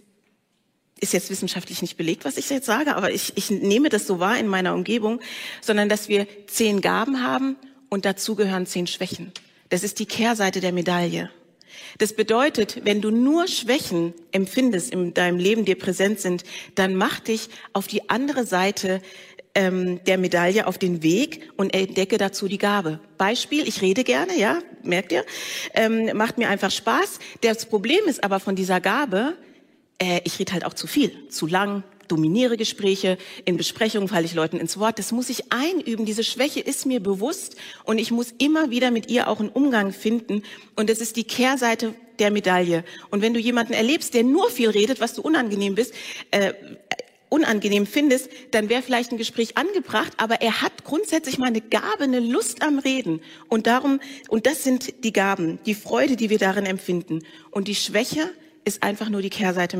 ist 1.00 1.12
jetzt 1.12 1.30
wissenschaftlich 1.30 1.82
nicht 1.82 1.96
belegt, 1.96 2.24
was 2.24 2.36
ich 2.36 2.48
jetzt 2.48 2.66
sage, 2.66 2.96
aber 2.96 3.10
ich, 3.12 3.32
ich 3.36 3.50
nehme 3.50 3.88
das 3.88 4.06
so 4.06 4.18
wahr 4.18 4.38
in 4.38 4.46
meiner 4.46 4.74
Umgebung, 4.74 5.20
sondern 5.60 5.88
dass 5.88 6.08
wir 6.08 6.26
zehn 6.46 6.80
Gaben 6.80 7.22
haben 7.22 7.56
und 7.88 8.04
dazu 8.04 8.34
gehören 8.34 8.66
zehn 8.66 8.86
Schwächen. 8.86 9.32
Das 9.68 9.82
ist 9.82 9.98
die 9.98 10.06
Kehrseite 10.06 10.60
der 10.60 10.72
Medaille. 10.72 11.30
Das 11.98 12.12
bedeutet, 12.12 12.84
wenn 12.84 13.00
du 13.00 13.10
nur 13.10 13.48
Schwächen 13.48 14.14
empfindest 14.32 14.92
in 14.92 15.14
deinem 15.14 15.38
Leben, 15.38 15.64
dir 15.64 15.78
präsent 15.78 16.20
sind, 16.20 16.44
dann 16.74 16.94
mach 16.94 17.20
dich 17.20 17.48
auf 17.72 17.86
die 17.86 18.08
andere 18.10 18.46
Seite 18.46 19.00
ähm, 19.54 20.02
der 20.04 20.18
Medaille 20.18 20.66
auf 20.66 20.78
den 20.78 21.02
Weg 21.02 21.50
und 21.56 21.74
entdecke 21.74 22.18
dazu 22.18 22.48
die 22.48 22.58
Gabe. 22.58 23.00
Beispiel, 23.16 23.66
ich 23.66 23.82
rede 23.82 24.04
gerne, 24.04 24.38
ja, 24.38 24.60
merkt 24.82 25.12
ihr, 25.12 25.24
ähm, 25.74 26.16
macht 26.16 26.38
mir 26.38 26.48
einfach 26.48 26.70
Spaß. 26.70 27.18
Das 27.40 27.66
Problem 27.66 28.04
ist 28.06 28.22
aber 28.22 28.40
von 28.40 28.54
dieser 28.54 28.80
Gabe, 28.80 29.36
äh, 29.98 30.20
ich 30.24 30.38
rede 30.38 30.52
halt 30.52 30.64
auch 30.64 30.74
zu 30.74 30.86
viel, 30.86 31.28
zu 31.28 31.46
lang, 31.46 31.82
dominiere 32.08 32.56
Gespräche, 32.56 33.18
in 33.44 33.56
Besprechungen 33.56 34.08
falle 34.08 34.24
ich 34.24 34.34
Leuten 34.34 34.58
ins 34.58 34.78
Wort. 34.78 34.98
Das 34.98 35.12
muss 35.12 35.28
ich 35.28 35.52
einüben. 35.52 36.04
Diese 36.04 36.24
Schwäche 36.24 36.60
ist 36.60 36.86
mir 36.86 37.00
bewusst 37.00 37.56
und 37.84 37.98
ich 37.98 38.10
muss 38.10 38.34
immer 38.38 38.70
wieder 38.70 38.90
mit 38.90 39.10
ihr 39.10 39.28
auch 39.28 39.40
einen 39.40 39.50
Umgang 39.50 39.92
finden. 39.92 40.42
Und 40.76 40.90
das 40.90 40.98
ist 40.98 41.16
die 41.16 41.24
Kehrseite 41.24 41.94
der 42.18 42.30
Medaille. 42.30 42.84
Und 43.10 43.22
wenn 43.22 43.34
du 43.34 43.40
jemanden 43.40 43.72
erlebst, 43.72 44.14
der 44.14 44.24
nur 44.24 44.50
viel 44.50 44.70
redet, 44.70 45.00
was 45.00 45.14
du 45.14 45.22
unangenehm 45.22 45.74
bist, 45.74 45.94
äh, 46.30 46.52
unangenehm 47.28 47.86
findest, 47.86 48.30
dann 48.50 48.68
wäre 48.68 48.82
vielleicht 48.82 49.12
ein 49.12 49.18
Gespräch 49.18 49.56
angebracht, 49.56 50.12
aber 50.16 50.40
er 50.40 50.62
hat 50.62 50.84
grundsätzlich 50.84 51.38
mal 51.38 51.46
eine 51.46 51.60
Gabe, 51.60 52.04
eine 52.04 52.20
Lust 52.20 52.62
am 52.62 52.78
Reden. 52.78 53.20
Und 53.48 53.66
darum, 53.66 54.00
und 54.28 54.46
das 54.46 54.64
sind 54.64 55.04
die 55.04 55.12
Gaben, 55.12 55.58
die 55.66 55.74
Freude, 55.74 56.16
die 56.16 56.30
wir 56.30 56.38
darin 56.38 56.66
empfinden. 56.66 57.20
Und 57.50 57.68
die 57.68 57.74
Schwäche 57.74 58.30
ist 58.64 58.82
einfach 58.82 59.08
nur 59.08 59.22
die 59.22 59.30
Kehrseite 59.30 59.78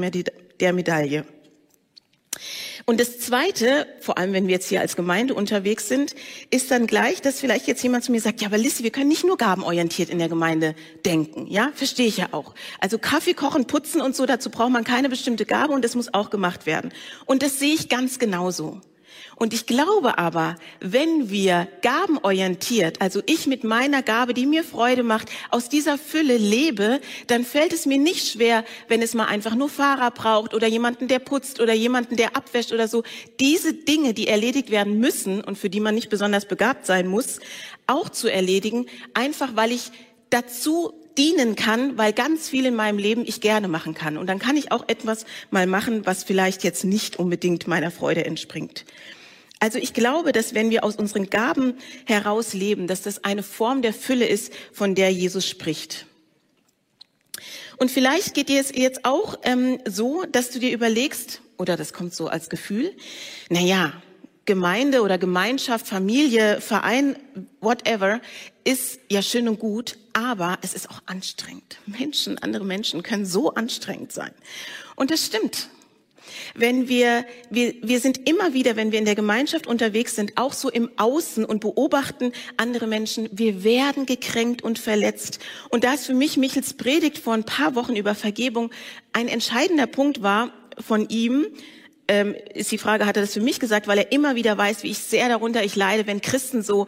der 0.61 0.73
Medaille. 0.73 1.25
Und 2.87 3.00
das 3.00 3.18
Zweite, 3.18 3.87
vor 4.00 4.18
allem 4.18 4.33
wenn 4.33 4.47
wir 4.47 4.54
jetzt 4.54 4.68
hier 4.68 4.80
als 4.80 4.97
Gemeinde 4.97 5.35
unterwegs 5.35 5.88
sind, 5.88 6.14
ist 6.50 6.71
dann 6.71 6.87
gleich, 6.87 7.21
dass 7.23 7.40
vielleicht 7.40 7.66
jetzt 7.66 7.83
jemand 7.83 8.04
zu 8.04 8.12
mir 8.12 8.21
sagt, 8.21 8.40
ja, 8.40 8.49
aber 8.49 8.59
Lissy, 8.59 8.83
wir 8.83 8.90
können 8.90 9.09
nicht 9.09 9.25
nur 9.25 9.37
gabenorientiert 9.37 10.11
in 10.11 10.18
der 10.18 10.28
Gemeinde 10.28 10.75
denken. 11.04 11.47
Ja, 11.49 11.71
verstehe 11.75 12.07
ich 12.07 12.16
ja 12.16 12.28
auch. 12.33 12.54
Also 12.80 12.99
Kaffee 12.99 13.35
kochen, 13.35 13.66
putzen 13.66 14.00
und 14.00 14.16
so, 14.16 14.26
dazu 14.26 14.50
braucht 14.50 14.73
man 14.73 14.85
keine 14.85 15.09
bestimmte 15.09 15.47
Gabe 15.47 15.73
und 15.73 15.85
das 15.85 15.95
muss 15.95 16.12
auch 16.14 16.30
gemacht 16.30 16.66
werden. 16.66 16.92
Und 17.26 17.42
das 17.42 17.59
sehe 17.59 17.75
ich 17.75 17.88
ganz 17.88 18.18
genauso. 18.18 18.80
Und 19.38 19.54
ich 19.54 19.66
glaube 19.66 20.18
aber, 20.18 20.57
wenn 20.80 21.30
wir 21.30 21.68
gabenorientiert, 21.80 23.00
also 23.00 23.23
ich 23.26 23.47
mit 23.47 23.62
meiner 23.62 24.02
Gabe, 24.02 24.35
die 24.35 24.47
mir 24.47 24.64
Freude 24.64 25.04
macht, 25.04 25.30
aus 25.50 25.68
dieser 25.68 25.97
Fülle 25.97 26.37
lebe, 26.37 27.00
dann 27.28 27.45
fällt 27.45 27.73
es 27.73 27.87
mir 27.87 27.99
nicht 27.99 28.33
schwer, 28.33 28.64
wenn 28.88 29.00
es 29.00 29.14
mal 29.14 29.26
einfach 29.26 29.54
nur 29.54 29.68
Fahrer 29.68 30.11
braucht 30.11 30.54
oder 30.54 30.66
jemanden, 30.66 31.07
der 31.07 31.21
putzt 31.21 31.61
oder 31.61 31.73
jemanden, 31.73 32.16
der 32.16 32.35
abwäscht 32.35 32.73
oder 32.73 32.88
so. 32.88 33.04
Diese 33.38 33.75
Dinge, 33.75 34.12
die 34.12 34.26
erledigt 34.26 34.73
werden 34.73 34.99
müssen 34.99 35.40
und 35.45 35.57
für 35.57 35.71
die 35.71 35.78
man 35.78 35.95
nicht 35.95 36.09
besonders 36.09 36.47
begabt 36.47 36.85
sein 36.85 37.07
muss, 37.07 37.38
auch 37.87 38.09
zu 38.09 38.26
erledigen, 38.26 38.87
einfach 39.14 39.54
weil 39.54 39.71
ich 39.71 39.92
dazu 40.30 40.92
dienen 41.16 41.54
kann, 41.54 41.97
weil 41.97 42.12
ganz 42.12 42.49
viel 42.49 42.66
in 42.66 42.75
meinem 42.75 42.99
Leben 42.99 43.23
ich 43.25 43.40
gerne 43.40 43.68
machen 43.68 43.95
kann. 43.95 44.16
Und 44.16 44.26
dann 44.26 44.40
kann 44.40 44.57
ich 44.57 44.73
auch 44.73 44.88
etwas 44.88 45.26
mal 45.52 45.68
machen, 45.68 46.07
was 46.07 46.25
vielleicht 46.25 46.64
jetzt 46.64 46.85
nicht 46.85 47.21
unbedingt 47.21 47.68
meiner 47.68 47.92
Freude 47.92 48.25
entspringt. 48.25 48.85
Also 49.61 49.79
ich 49.79 49.93
glaube, 49.93 50.33
dass 50.33 50.55
wenn 50.55 50.71
wir 50.71 50.85
aus 50.85 50.97
unseren 50.97 51.31
Gaben 51.31 51.79
heraus 52.05 52.55
leben, 52.55 52.87
dass 52.87 53.03
das 53.03 53.25
eine 53.25 53.43
Form 53.43 53.83
der 53.83 53.93
Fülle 53.93 54.27
ist, 54.27 54.53
von 54.73 54.95
der 54.95 55.12
Jesus 55.12 55.49
spricht. 55.49 56.07
Und 57.77 57.91
vielleicht 57.91 58.35
geht 58.35 58.49
dir 58.49 58.61
es 58.61 58.73
jetzt 58.75 59.05
auch 59.05 59.38
ähm, 59.43 59.79
so, 59.87 60.25
dass 60.25 60.50
du 60.50 60.59
dir 60.59 60.73
überlegst, 60.73 61.43
oder 61.59 61.77
das 61.77 61.93
kommt 61.93 62.15
so 62.15 62.29
als 62.29 62.49
Gefühl, 62.49 62.95
na 63.49 63.61
ja, 63.61 63.93
Gemeinde 64.45 65.03
oder 65.03 65.19
Gemeinschaft, 65.19 65.87
Familie, 65.87 66.61
Verein, 66.61 67.17
whatever, 67.61 68.21
ist 68.65 68.99
ja 69.11 69.23
schön 69.23 69.47
und 69.47 69.59
gut, 69.59 69.99
aber 70.12 70.59
es 70.62 70.73
ist 70.73 70.88
auch 70.91 71.03
anstrengend. 71.07 71.79
Menschen, 71.87 72.38
andere 72.38 72.65
Menschen 72.65 73.03
können 73.03 73.27
so 73.27 73.55
anstrengend 73.55 74.12
sein. 74.12 74.33
Und 74.97 75.11
das 75.11 75.27
stimmt 75.27 75.69
wenn 76.54 76.88
wir, 76.88 77.25
wir, 77.50 77.75
wir 77.82 78.00
sind 78.00 78.28
immer 78.28 78.54
wieder, 78.54 78.76
wenn 78.76 78.92
wir 78.92 78.99
in 78.99 79.04
der 79.04 79.14
Gemeinschaft 79.14 79.66
unterwegs 79.66 80.16
sind, 80.16 80.32
auch 80.37 80.52
so 80.52 80.70
im 80.70 80.90
Außen 80.97 81.44
und 81.44 81.61
beobachten 81.61 82.32
andere 82.56 82.87
Menschen, 82.87 83.28
wir 83.32 83.64
werden 83.64 84.06
gekränkt 84.06 84.62
und 84.62 84.78
verletzt. 84.78 85.38
Und 85.70 85.85
da 85.85 85.94
ist 85.94 86.06
für 86.06 86.14
mich 86.14 86.37
Michels 86.37 86.75
Predigt 86.75 87.18
vor 87.18 87.35
ein 87.35 87.44
paar 87.44 87.75
Wochen 87.75 87.97
über 87.97 88.14
Vergebung 88.14 88.70
ein 89.12 89.28
entscheidender 89.28 89.87
Punkt 89.87 90.23
war 90.23 90.52
von 90.78 91.08
ihm, 91.08 91.47
ähm, 92.08 92.35
ist 92.54 92.73
die 92.73 92.78
Frage, 92.78 93.06
hat 93.06 93.16
er 93.16 93.23
das 93.23 93.35
für 93.35 93.40
mich 93.40 93.61
gesagt, 93.61 93.87
weil 93.87 93.99
er 93.99 94.12
immer 94.12 94.35
wieder 94.35 94.56
weiß, 94.56 94.82
wie 94.82 94.90
ich 94.90 94.99
sehr 94.99 95.28
darunter 95.28 95.62
ich 95.62 95.76
leide, 95.76 96.06
wenn 96.06 96.20
Christen 96.20 96.62
so 96.62 96.87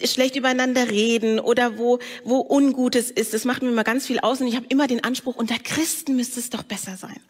äh, 0.00 0.06
schlecht 0.06 0.36
übereinander 0.36 0.90
reden 0.90 1.38
oder 1.38 1.78
wo, 1.78 1.98
wo 2.24 2.40
Ungutes 2.40 3.10
ist. 3.10 3.34
Das 3.34 3.44
macht 3.44 3.62
mir 3.62 3.68
immer 3.68 3.84
ganz 3.84 4.06
viel 4.06 4.18
aus 4.20 4.40
und 4.40 4.46
ich 4.46 4.56
habe 4.56 4.66
immer 4.68 4.86
den 4.86 5.04
Anspruch, 5.04 5.36
unter 5.36 5.58
Christen 5.58 6.16
müsste 6.16 6.40
es 6.40 6.50
doch 6.50 6.62
besser 6.62 6.96
sein. 6.96 7.20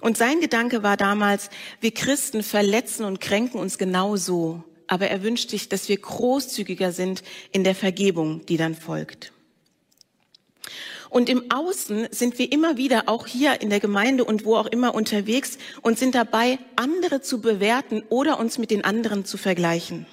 Und 0.00 0.16
sein 0.16 0.40
Gedanke 0.40 0.82
war 0.82 0.96
damals, 0.96 1.50
wir 1.80 1.92
Christen 1.92 2.42
verletzen 2.42 3.04
und 3.04 3.20
kränken 3.20 3.60
uns 3.60 3.78
genauso. 3.78 4.62
Aber 4.86 5.08
er 5.08 5.22
wünscht 5.22 5.50
sich, 5.50 5.68
dass 5.68 5.88
wir 5.88 5.96
großzügiger 5.96 6.92
sind 6.92 7.22
in 7.52 7.64
der 7.64 7.74
Vergebung, 7.74 8.44
die 8.46 8.56
dann 8.56 8.74
folgt. 8.74 9.32
Und 11.10 11.28
im 11.28 11.50
Außen 11.50 12.08
sind 12.10 12.38
wir 12.38 12.52
immer 12.52 12.76
wieder 12.76 13.04
auch 13.06 13.26
hier 13.26 13.60
in 13.60 13.70
der 13.70 13.80
Gemeinde 13.80 14.24
und 14.24 14.44
wo 14.44 14.56
auch 14.56 14.66
immer 14.66 14.94
unterwegs 14.94 15.58
und 15.82 15.98
sind 15.98 16.14
dabei, 16.14 16.58
andere 16.74 17.22
zu 17.22 17.40
bewerten 17.40 18.02
oder 18.08 18.38
uns 18.38 18.58
mit 18.58 18.70
den 18.70 18.84
anderen 18.84 19.24
zu 19.24 19.38
vergleichen. 19.38 20.06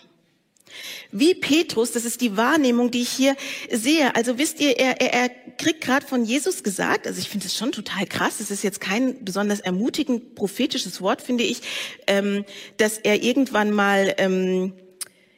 Wie 1.12 1.36
Petrus, 1.36 1.92
das 1.92 2.06
ist 2.06 2.22
die 2.22 2.38
Wahrnehmung, 2.38 2.90
die 2.90 3.02
ich 3.02 3.10
hier 3.10 3.36
sehe. 3.70 4.16
Also 4.16 4.38
wisst 4.38 4.60
ihr, 4.60 4.80
er, 4.80 5.00
er, 5.02 5.14
er 5.14 5.32
kriegt 5.58 5.82
gerade 5.82 6.06
von 6.06 6.24
Jesus 6.24 6.64
gesagt, 6.64 7.08
also 7.08 7.20
ich 7.20 7.30
finde 7.30 7.48
es 7.48 7.56
schon 7.56 7.72
total 7.72 8.06
krass, 8.06 8.40
es 8.40 8.52
ist 8.52 8.64
jetzt 8.64 8.82
kein 8.82 9.24
besonders 9.24 9.60
ermutigend 9.60 10.36
prophetisches 10.36 11.02
Wort, 11.02 11.22
finde 11.22 11.44
ich, 11.44 11.62
ähm, 12.08 12.46
dass 12.78 12.98
er 12.98 13.24
irgendwann 13.24 13.72
mal 13.72 14.14
ähm, 14.18 14.74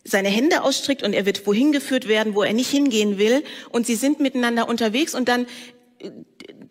seine 0.03 0.29
Hände 0.29 0.63
ausstreckt 0.63 1.03
und 1.03 1.13
er 1.13 1.25
wird 1.25 1.47
wohin 1.47 1.71
geführt 1.71 2.07
werden, 2.07 2.35
wo 2.35 2.43
er 2.43 2.53
nicht 2.53 2.69
hingehen 2.69 3.17
will 3.17 3.43
und 3.71 3.87
sie 3.87 3.95
sind 3.95 4.19
miteinander 4.19 4.69
unterwegs 4.69 5.15
und 5.15 5.27
dann 5.27 5.47
äh, 5.99 6.11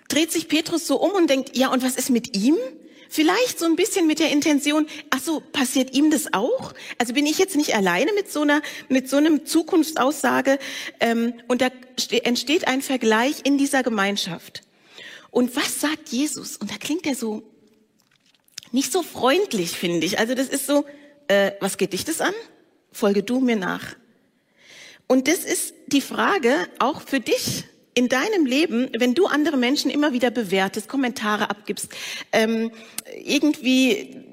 dreht 0.09 0.31
sich 0.31 0.49
Petrus 0.49 0.87
so 0.87 1.01
um 1.01 1.11
und 1.13 1.29
denkt, 1.29 1.57
ja, 1.57 1.73
und 1.73 1.83
was 1.83 1.97
ist 1.97 2.11
mit 2.11 2.37
ihm? 2.37 2.57
Vielleicht 3.15 3.61
so 3.61 3.67
ein 3.67 3.77
bisschen 3.77 4.09
mit 4.09 4.19
der 4.19 4.33
Intention, 4.33 4.89
ach 5.11 5.21
so, 5.21 5.39
passiert 5.39 5.95
ihm 5.95 6.11
das 6.11 6.35
auch? 6.35 6.75
Also 6.99 7.13
bin 7.13 7.27
ich 7.27 7.39
jetzt 7.39 7.55
nicht 7.55 7.77
alleine 7.77 8.13
mit 8.13 8.29
so 8.29 8.41
einer, 8.41 8.61
mit 8.89 9.09
so 9.09 9.19
einem 9.19 9.47
Zukunftsaussage? 9.47 10.59
Ähm, 10.99 11.35
und 11.47 11.61
da 11.61 11.69
entsteht 12.25 12.67
ein 12.67 12.83
Vergleich 12.83 13.37
in 13.45 13.57
dieser 13.57 13.85
Gemeinschaft. 13.85 14.65
Und 15.31 15.55
was 15.55 15.81
sagt 15.81 16.09
Jesus? 16.09 16.57
Und 16.57 16.73
da 16.73 16.75
klingt 16.77 17.07
er 17.07 17.15
so 17.15 17.45
nicht 18.73 18.91
so 18.91 19.05
freundlich, 19.05 19.71
finde 19.79 20.05
ich. 20.05 20.19
Also 20.19 20.35
das 20.35 20.49
ist 20.49 20.67
so, 20.67 20.85
äh, 21.29 21.53
was 21.61 21.79
geht 21.79 21.93
dich 21.93 22.05
das 22.05 22.21
an? 22.21 22.35
Folge 22.91 23.23
du 23.23 23.39
mir 23.39 23.55
nach. 23.55 23.95
Und 25.07 25.29
das 25.29 25.45
ist 25.45 25.73
die 25.87 26.01
Frage 26.01 26.67
auch 26.81 27.01
für 27.01 27.21
dich 27.21 27.63
in 27.95 28.09
deinem 28.09 28.45
Leben, 28.45 28.91
wenn 28.97 29.15
du 29.15 29.27
andere 29.27 29.57
Menschen 29.57 29.91
immer 29.91 30.13
wieder 30.13 30.31
bewertest, 30.31 30.89
Kommentare 30.89 31.49
abgibst, 31.51 31.89
ähm, 32.33 32.73
irgendwie, 33.25 34.25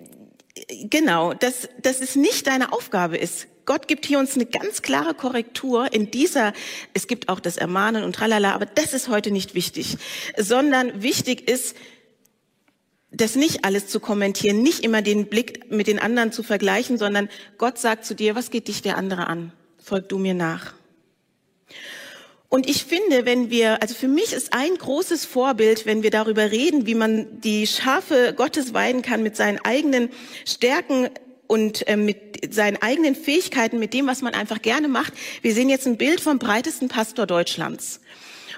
genau, 0.89 1.33
dass, 1.33 1.69
dass 1.81 2.01
es 2.01 2.15
nicht 2.15 2.47
deine 2.47 2.73
Aufgabe 2.73 3.17
ist. 3.17 3.47
Gott 3.65 3.87
gibt 3.87 4.05
hier 4.05 4.19
uns 4.19 4.35
eine 4.35 4.47
ganz 4.47 4.81
klare 4.81 5.13
Korrektur 5.13 5.93
in 5.93 6.09
dieser, 6.09 6.53
es 6.93 7.07
gibt 7.07 7.29
auch 7.29 7.39
das 7.39 7.57
Ermahnen 7.57 8.03
und 8.03 8.15
tralala, 8.15 8.53
aber 8.53 8.65
das 8.65 8.93
ist 8.93 9.07
heute 9.07 9.29
nicht 9.31 9.53
wichtig, 9.53 9.97
sondern 10.37 11.03
wichtig 11.03 11.47
ist, 11.49 11.75
das 13.11 13.35
nicht 13.35 13.65
alles 13.65 13.87
zu 13.87 13.99
kommentieren, 13.99 14.63
nicht 14.63 14.83
immer 14.83 15.01
den 15.01 15.27
Blick 15.27 15.69
mit 15.69 15.87
den 15.87 15.99
anderen 15.99 16.31
zu 16.31 16.43
vergleichen, 16.43 16.97
sondern 16.97 17.29
Gott 17.57 17.77
sagt 17.77 18.05
zu 18.05 18.15
dir, 18.15 18.35
was 18.35 18.49
geht 18.49 18.67
dich 18.67 18.81
der 18.81 18.97
andere 18.97 19.27
an? 19.27 19.51
Folg 19.77 20.09
du 20.09 20.17
mir 20.17 20.33
nach. 20.33 20.73
Und 22.53 22.69
ich 22.69 22.83
finde, 22.83 23.23
wenn 23.23 23.49
wir, 23.49 23.81
also 23.81 23.95
für 23.95 24.09
mich 24.09 24.33
ist 24.33 24.51
ein 24.51 24.75
großes 24.75 25.23
Vorbild, 25.23 25.85
wenn 25.85 26.03
wir 26.03 26.11
darüber 26.11 26.51
reden, 26.51 26.85
wie 26.85 26.95
man 26.95 27.39
die 27.39 27.65
Schafe 27.65 28.33
Gottes 28.35 28.73
weiden 28.73 29.01
kann 29.01 29.23
mit 29.23 29.37
seinen 29.37 29.59
eigenen 29.59 30.09
Stärken 30.45 31.09
und 31.47 31.87
äh, 31.87 31.95
mit 31.95 32.53
seinen 32.53 32.75
eigenen 32.81 33.15
Fähigkeiten, 33.15 33.79
mit 33.79 33.93
dem, 33.93 34.05
was 34.05 34.21
man 34.21 34.33
einfach 34.33 34.61
gerne 34.61 34.89
macht. 34.89 35.13
Wir 35.41 35.53
sehen 35.53 35.69
jetzt 35.69 35.87
ein 35.87 35.95
Bild 35.95 36.19
vom 36.19 36.39
breitesten 36.39 36.89
Pastor 36.89 37.25
Deutschlands. 37.25 38.01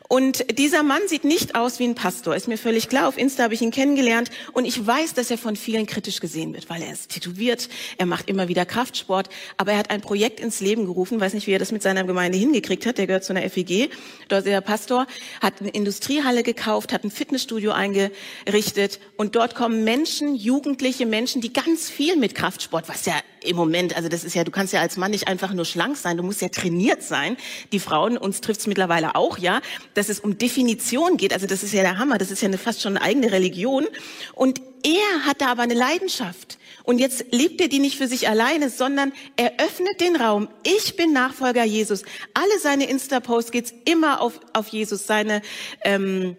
Und 0.09 0.59
dieser 0.59 0.83
Mann 0.83 1.01
sieht 1.07 1.23
nicht 1.23 1.55
aus 1.55 1.79
wie 1.79 1.85
ein 1.85 1.95
Pastor, 1.95 2.35
ist 2.35 2.47
mir 2.47 2.57
völlig 2.57 2.89
klar. 2.89 3.07
Auf 3.07 3.17
Insta 3.17 3.43
habe 3.43 3.53
ich 3.53 3.61
ihn 3.61 3.71
kennengelernt 3.71 4.29
und 4.51 4.65
ich 4.65 4.85
weiß, 4.85 5.13
dass 5.13 5.31
er 5.31 5.37
von 5.37 5.55
vielen 5.55 5.85
kritisch 5.85 6.19
gesehen 6.19 6.53
wird, 6.53 6.69
weil 6.69 6.81
er 6.81 6.91
ist 6.91 7.11
tätowiert, 7.11 7.69
er 7.97 8.05
macht 8.05 8.29
immer 8.29 8.47
wieder 8.47 8.65
Kraftsport, 8.65 9.29
aber 9.57 9.71
er 9.71 9.77
hat 9.77 9.89
ein 9.89 10.01
Projekt 10.01 10.39
ins 10.39 10.59
Leben 10.59 10.85
gerufen, 10.85 11.19
weiß 11.19 11.33
nicht, 11.33 11.47
wie 11.47 11.51
er 11.53 11.59
das 11.59 11.71
mit 11.71 11.81
seiner 11.81 12.03
Gemeinde 12.03 12.37
hingekriegt 12.37 12.85
hat, 12.85 12.97
der 12.97 13.07
gehört 13.07 13.23
zu 13.23 13.33
einer 13.33 13.49
FEG, 13.49 13.89
dort 14.27 14.45
ist 14.45 14.51
er 14.51 14.61
Pastor, 14.61 15.07
hat 15.41 15.61
eine 15.61 15.69
Industriehalle 15.69 16.43
gekauft, 16.43 16.93
hat 16.93 17.03
ein 17.03 17.11
Fitnessstudio 17.11 17.71
eingerichtet 17.71 18.99
und 19.17 19.35
dort 19.35 19.55
kommen 19.55 19.83
Menschen, 19.83 20.35
jugendliche 20.35 21.05
Menschen, 21.05 21.41
die 21.41 21.53
ganz 21.53 21.89
viel 21.89 22.17
mit 22.17 22.35
Kraftsport, 22.35 22.89
was 22.89 23.05
ja 23.05 23.15
im 23.45 23.55
Moment, 23.55 23.95
also 23.95 24.09
das 24.09 24.23
ist 24.23 24.35
ja, 24.35 24.43
du 24.43 24.51
kannst 24.51 24.73
ja 24.73 24.81
als 24.81 24.97
Mann 24.97 25.11
nicht 25.11 25.27
einfach 25.27 25.53
nur 25.53 25.65
schlank 25.65 25.97
sein, 25.97 26.17
du 26.17 26.23
musst 26.23 26.41
ja 26.41 26.49
trainiert 26.49 27.03
sein. 27.03 27.37
Die 27.71 27.79
Frauen, 27.79 28.17
uns 28.17 28.41
trifft's 28.41 28.67
mittlerweile 28.67 29.15
auch, 29.15 29.37
ja, 29.37 29.61
dass 29.93 30.09
es 30.09 30.19
um 30.19 30.37
Definition 30.37 31.17
geht. 31.17 31.33
Also 31.33 31.47
das 31.47 31.63
ist 31.63 31.73
ja 31.73 31.81
der 31.81 31.97
Hammer, 31.97 32.17
das 32.17 32.31
ist 32.31 32.41
ja 32.41 32.47
eine, 32.47 32.57
fast 32.57 32.81
schon 32.81 32.97
eine 32.97 33.05
eigene 33.05 33.31
Religion. 33.31 33.87
Und 34.33 34.61
er 34.83 35.25
hat 35.25 35.41
da 35.41 35.47
aber 35.47 35.63
eine 35.63 35.73
Leidenschaft. 35.73 36.57
Und 36.83 36.99
jetzt 36.99 37.25
lebt 37.31 37.61
er 37.61 37.69
die 37.69 37.79
nicht 37.79 37.97
für 37.97 38.07
sich 38.07 38.27
alleine, 38.27 38.69
sondern 38.69 39.13
er 39.37 39.53
öffnet 39.59 40.01
den 40.01 40.17
Raum. 40.17 40.49
Ich 40.63 40.97
bin 40.97 41.13
Nachfolger 41.13 41.63
Jesus. 41.63 42.03
Alle 42.33 42.59
seine 42.59 42.89
Insta-Posts 42.89 43.51
geht's 43.51 43.73
immer 43.85 44.19
auf, 44.19 44.41
auf 44.51 44.67
Jesus, 44.67 45.07
seine 45.07 45.41
ähm, 45.85 46.35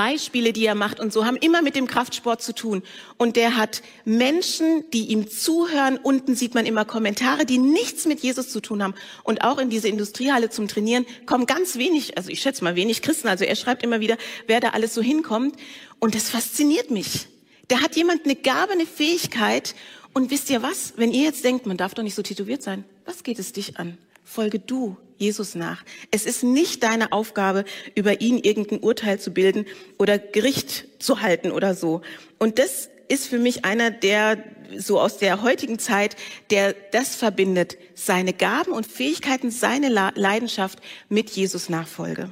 Beispiele, 0.00 0.54
die 0.54 0.64
er 0.64 0.74
macht 0.74 0.98
und 0.98 1.12
so, 1.12 1.26
haben 1.26 1.36
immer 1.36 1.60
mit 1.60 1.76
dem 1.76 1.86
Kraftsport 1.86 2.40
zu 2.40 2.54
tun. 2.54 2.82
Und 3.18 3.36
der 3.36 3.58
hat 3.58 3.82
Menschen, 4.06 4.82
die 4.94 5.08
ihm 5.08 5.28
zuhören. 5.28 5.98
Unten 5.98 6.34
sieht 6.34 6.54
man 6.54 6.64
immer 6.64 6.86
Kommentare, 6.86 7.44
die 7.44 7.58
nichts 7.58 8.06
mit 8.06 8.20
Jesus 8.20 8.48
zu 8.48 8.62
tun 8.62 8.82
haben. 8.82 8.94
Und 9.24 9.44
auch 9.44 9.58
in 9.58 9.68
diese 9.68 9.88
Industriehalle 9.88 10.48
zum 10.48 10.68
Trainieren 10.68 11.04
kommen 11.26 11.44
ganz 11.44 11.76
wenig, 11.76 12.16
also 12.16 12.30
ich 12.30 12.40
schätze 12.40 12.64
mal 12.64 12.76
wenig 12.76 13.02
Christen. 13.02 13.28
Also 13.28 13.44
er 13.44 13.54
schreibt 13.56 13.82
immer 13.82 14.00
wieder, 14.00 14.16
wer 14.46 14.60
da 14.60 14.70
alles 14.70 14.94
so 14.94 15.02
hinkommt. 15.02 15.56
Und 15.98 16.14
das 16.14 16.30
fasziniert 16.30 16.90
mich. 16.90 17.26
Da 17.68 17.82
hat 17.82 17.94
jemand 17.94 18.24
eine 18.24 18.36
Gabe, 18.36 18.72
eine 18.72 18.86
Fähigkeit. 18.86 19.74
Und 20.14 20.30
wisst 20.30 20.48
ihr 20.48 20.62
was? 20.62 20.94
Wenn 20.96 21.12
ihr 21.12 21.24
jetzt 21.24 21.44
denkt, 21.44 21.66
man 21.66 21.76
darf 21.76 21.92
doch 21.92 22.02
nicht 22.02 22.14
so 22.14 22.22
tätowiert 22.22 22.62
sein, 22.62 22.86
was 23.04 23.22
geht 23.22 23.38
es 23.38 23.52
dich 23.52 23.78
an? 23.78 23.98
Folge 24.30 24.60
du 24.60 24.96
Jesus 25.18 25.56
nach. 25.56 25.84
Es 26.12 26.24
ist 26.24 26.44
nicht 26.44 26.84
deine 26.84 27.10
Aufgabe, 27.10 27.64
über 27.96 28.20
ihn 28.20 28.38
irgendein 28.38 28.78
Urteil 28.78 29.18
zu 29.18 29.32
bilden 29.32 29.66
oder 29.98 30.18
Gericht 30.18 30.86
zu 31.00 31.20
halten 31.20 31.50
oder 31.50 31.74
so. 31.74 32.02
Und 32.38 32.60
das 32.60 32.90
ist 33.08 33.26
für 33.26 33.40
mich 33.40 33.64
einer 33.64 33.90
der, 33.90 34.38
so 34.78 35.00
aus 35.00 35.18
der 35.18 35.42
heutigen 35.42 35.80
Zeit, 35.80 36.14
der 36.50 36.76
das 36.92 37.16
verbindet, 37.16 37.76
seine 37.94 38.32
Gaben 38.32 38.70
und 38.70 38.86
Fähigkeiten, 38.86 39.50
seine 39.50 39.88
Leidenschaft 39.88 40.78
mit 41.08 41.30
Jesus 41.30 41.68
Nachfolge. 41.68 42.30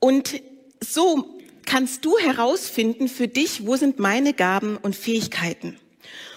Und 0.00 0.40
so 0.80 1.38
kannst 1.66 2.06
du 2.06 2.16
herausfinden 2.16 3.08
für 3.08 3.28
dich, 3.28 3.66
wo 3.66 3.76
sind 3.76 3.98
meine 3.98 4.32
Gaben 4.32 4.78
und 4.78 4.96
Fähigkeiten. 4.96 5.78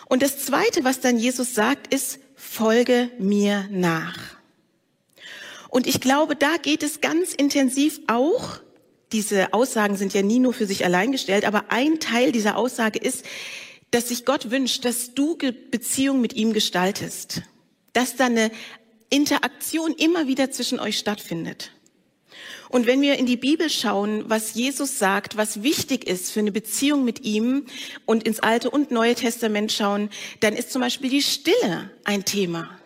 Und 0.08 0.22
das 0.22 0.46
Zweite, 0.46 0.84
was 0.84 1.00
dann 1.00 1.18
Jesus 1.18 1.56
sagt, 1.56 1.94
ist, 1.94 2.20
folge 2.46 3.12
mir 3.20 3.68
nach. 3.72 4.18
Und 5.70 5.88
ich 5.88 6.00
glaube, 6.00 6.36
da 6.36 6.58
geht 6.58 6.84
es 6.84 7.02
ganz 7.02 7.34
intensiv 7.34 8.00
auch, 8.08 8.60
diese 9.12 9.54
Aussagen 9.54 9.98
sind 9.98 10.14
ja 10.14 10.22
nie 10.22 10.40
nur 10.40 10.54
für 10.54 10.66
sich 10.66 10.86
allein 10.86 11.12
gestellt, 11.12 11.46
aber 11.46 11.66
ein 11.70 12.00
Teil 12.00 12.32
dieser 12.32 12.58
Aussage 12.58 13.00
ist, 13.00 13.26
dass 13.92 14.10
sich 14.10 14.26
Gott 14.26 14.52
wünscht, 14.52 14.84
dass 14.86 15.14
du 15.14 15.38
Beziehung 15.72 16.22
mit 16.22 16.34
ihm 16.34 16.54
gestaltest, 16.54 17.44
dass 17.94 18.16
da 18.16 18.26
eine 18.26 18.52
Interaktion 19.10 19.94
immer 19.94 20.28
wieder 20.28 20.52
zwischen 20.52 20.80
euch 20.80 20.98
stattfindet. 20.98 21.72
Und 22.76 22.88
wenn 22.88 23.02
wir 23.02 23.18
in 23.18 23.26
die 23.26 23.38
Bibel 23.38 23.70
schauen, 23.70 24.26
was 24.28 24.54
Jesus 24.54 25.00
sagt, 25.00 25.38
was 25.38 25.64
wichtig 25.64 26.06
ist 26.06 26.34
für 26.34 26.42
eine 26.42 26.52
Beziehung 26.52 27.06
mit 27.06 27.24
ihm 27.24 27.68
und 28.06 28.28
ins 28.28 28.42
Alte 28.42 28.70
und 28.70 28.92
Neue 28.92 29.16
Testament 29.16 29.72
schauen, 29.72 30.10
dann 30.42 30.54
ist 30.54 30.74
zum 30.74 30.82
Beispiel 30.82 31.10
die 31.10 31.22
Stille 31.22 31.90
ein 32.04 32.26
Thema. 32.26 32.78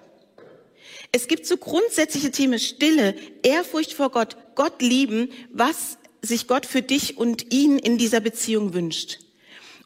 Es 1.12 1.28
gibt 1.28 1.48
so 1.48 1.58
grundsätzliche 1.58 2.30
Themen, 2.30 2.60
Stille, 2.60 3.16
Ehrfurcht 3.42 3.94
vor 3.94 4.12
Gott, 4.12 4.38
Gott 4.54 4.80
lieben, 4.84 5.30
was 5.52 5.98
sich 6.22 6.46
Gott 6.46 6.68
für 6.68 6.84
dich 6.84 7.18
und 7.18 7.52
ihn 7.52 7.80
in 7.80 7.98
dieser 7.98 8.20
Beziehung 8.20 8.76
wünscht. 8.76 9.18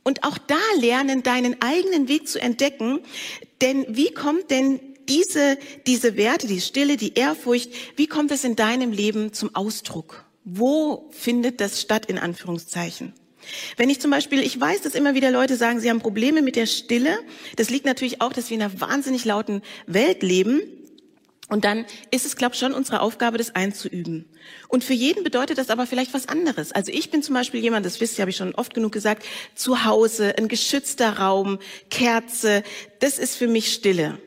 Und 0.03 0.25
auch 0.25 0.37
da 0.37 0.59
lernen, 0.81 1.23
deinen 1.23 1.61
eigenen 1.61 2.09
Weg 2.09 2.27
zu 2.27 2.41
entdecken. 2.41 2.99
Denn 3.61 3.85
wie 3.87 4.13
kommt 4.13 4.51
denn 4.51 4.81
diese, 5.09 5.57
diese 5.87 6.17
Werte, 6.17 6.47
die 6.47 6.61
Stille, 6.61 6.97
die 6.97 7.13
Ehrfurcht, 7.13 7.71
wie 7.95 8.07
kommt 8.07 8.31
es 8.31 8.43
in 8.43 8.55
deinem 8.55 8.91
Leben 8.91 9.33
zum 9.33 9.53
Ausdruck? 9.55 10.25
Wo 10.45 11.09
findet 11.11 11.61
das 11.61 11.81
statt, 11.81 12.05
in 12.07 12.17
Anführungszeichen? 12.17 13.13
Wenn 13.77 13.89
ich 13.89 13.99
zum 13.99 14.11
Beispiel, 14.11 14.41
ich 14.41 14.59
weiß, 14.59 14.81
dass 14.81 14.95
immer 14.95 15.15
wieder 15.15 15.31
Leute 15.31 15.57
sagen, 15.57 15.79
sie 15.79 15.89
haben 15.89 15.99
Probleme 15.99 16.41
mit 16.41 16.55
der 16.55 16.65
Stille. 16.65 17.19
Das 17.55 17.69
liegt 17.69 17.85
natürlich 17.85 18.21
auch, 18.21 18.33
dass 18.33 18.49
wir 18.49 18.55
in 18.55 18.63
einer 18.63 18.81
wahnsinnig 18.81 19.25
lauten 19.25 19.61
Welt 19.85 20.23
leben. 20.23 20.61
Und 21.49 21.65
dann 21.65 21.85
ist 22.09 22.25
es, 22.25 22.35
glaube 22.35 22.53
ich, 22.53 22.59
schon 22.59 22.73
unsere 22.73 23.01
Aufgabe, 23.01 23.37
das 23.37 23.53
einzuüben. 23.53 24.25
Und 24.69 24.83
für 24.83 24.93
jeden 24.93 25.23
bedeutet 25.23 25.57
das 25.57 25.69
aber 25.69 25.85
vielleicht 25.85 26.13
was 26.13 26.27
anderes. 26.27 26.71
Also 26.71 26.91
ich 26.91 27.11
bin 27.11 27.21
zum 27.21 27.35
Beispiel 27.35 27.59
jemand, 27.59 27.85
das 27.85 27.99
wisst 27.99 28.17
ihr, 28.17 28.23
habe 28.23 28.31
ich 28.31 28.37
schon 28.37 28.55
oft 28.55 28.73
genug 28.73 28.91
gesagt, 28.91 29.25
zu 29.53 29.83
Hause, 29.85 30.35
ein 30.37 30.47
geschützter 30.47 31.19
Raum, 31.19 31.59
Kerze, 31.89 32.63
das 32.99 33.19
ist 33.19 33.35
für 33.35 33.47
mich 33.47 33.73
Stille. 33.73 34.17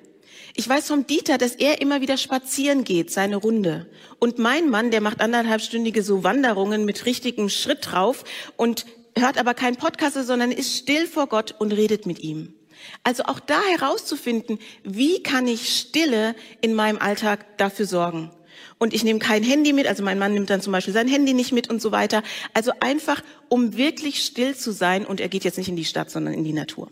Ich 0.58 0.66
weiß 0.66 0.88
vom 0.88 1.06
Dieter, 1.06 1.36
dass 1.36 1.54
er 1.54 1.82
immer 1.82 2.00
wieder 2.00 2.16
spazieren 2.16 2.84
geht, 2.84 3.10
seine 3.10 3.36
Runde. 3.36 3.90
Und 4.18 4.38
mein 4.38 4.70
Mann, 4.70 4.90
der 4.90 5.02
macht 5.02 5.20
anderthalbstündige 5.20 6.02
so 6.02 6.24
Wanderungen 6.24 6.86
mit 6.86 7.04
richtigem 7.04 7.50
Schritt 7.50 7.92
drauf 7.92 8.24
und 8.56 8.86
hört 9.14 9.36
aber 9.36 9.52
keinen 9.52 9.76
Podcast, 9.76 10.16
sondern 10.26 10.50
ist 10.50 10.74
still 10.74 11.06
vor 11.06 11.26
Gott 11.26 11.54
und 11.58 11.72
redet 11.72 12.06
mit 12.06 12.20
ihm. 12.20 12.54
Also 13.02 13.24
auch 13.24 13.38
da 13.38 13.60
herauszufinden, 13.76 14.58
wie 14.82 15.22
kann 15.22 15.46
ich 15.46 15.76
Stille 15.78 16.34
in 16.62 16.72
meinem 16.72 16.98
Alltag 16.98 17.58
dafür 17.58 17.84
sorgen. 17.84 18.30
Und 18.78 18.94
ich 18.94 19.04
nehme 19.04 19.18
kein 19.18 19.42
Handy 19.42 19.72
mit, 19.72 19.86
also 19.86 20.02
mein 20.02 20.18
Mann 20.18 20.34
nimmt 20.34 20.50
dann 20.50 20.60
zum 20.60 20.72
Beispiel 20.72 20.94
sein 20.94 21.08
Handy 21.08 21.34
nicht 21.34 21.52
mit 21.52 21.70
und 21.70 21.80
so 21.80 21.92
weiter. 21.92 22.22
Also 22.54 22.72
einfach, 22.80 23.22
um 23.48 23.76
wirklich 23.76 24.22
still 24.22 24.54
zu 24.54 24.72
sein 24.72 25.06
und 25.06 25.20
er 25.20 25.28
geht 25.28 25.44
jetzt 25.44 25.58
nicht 25.58 25.68
in 25.68 25.76
die 25.76 25.84
Stadt, 25.84 26.10
sondern 26.10 26.34
in 26.34 26.44
die 26.44 26.52
Natur. 26.52 26.88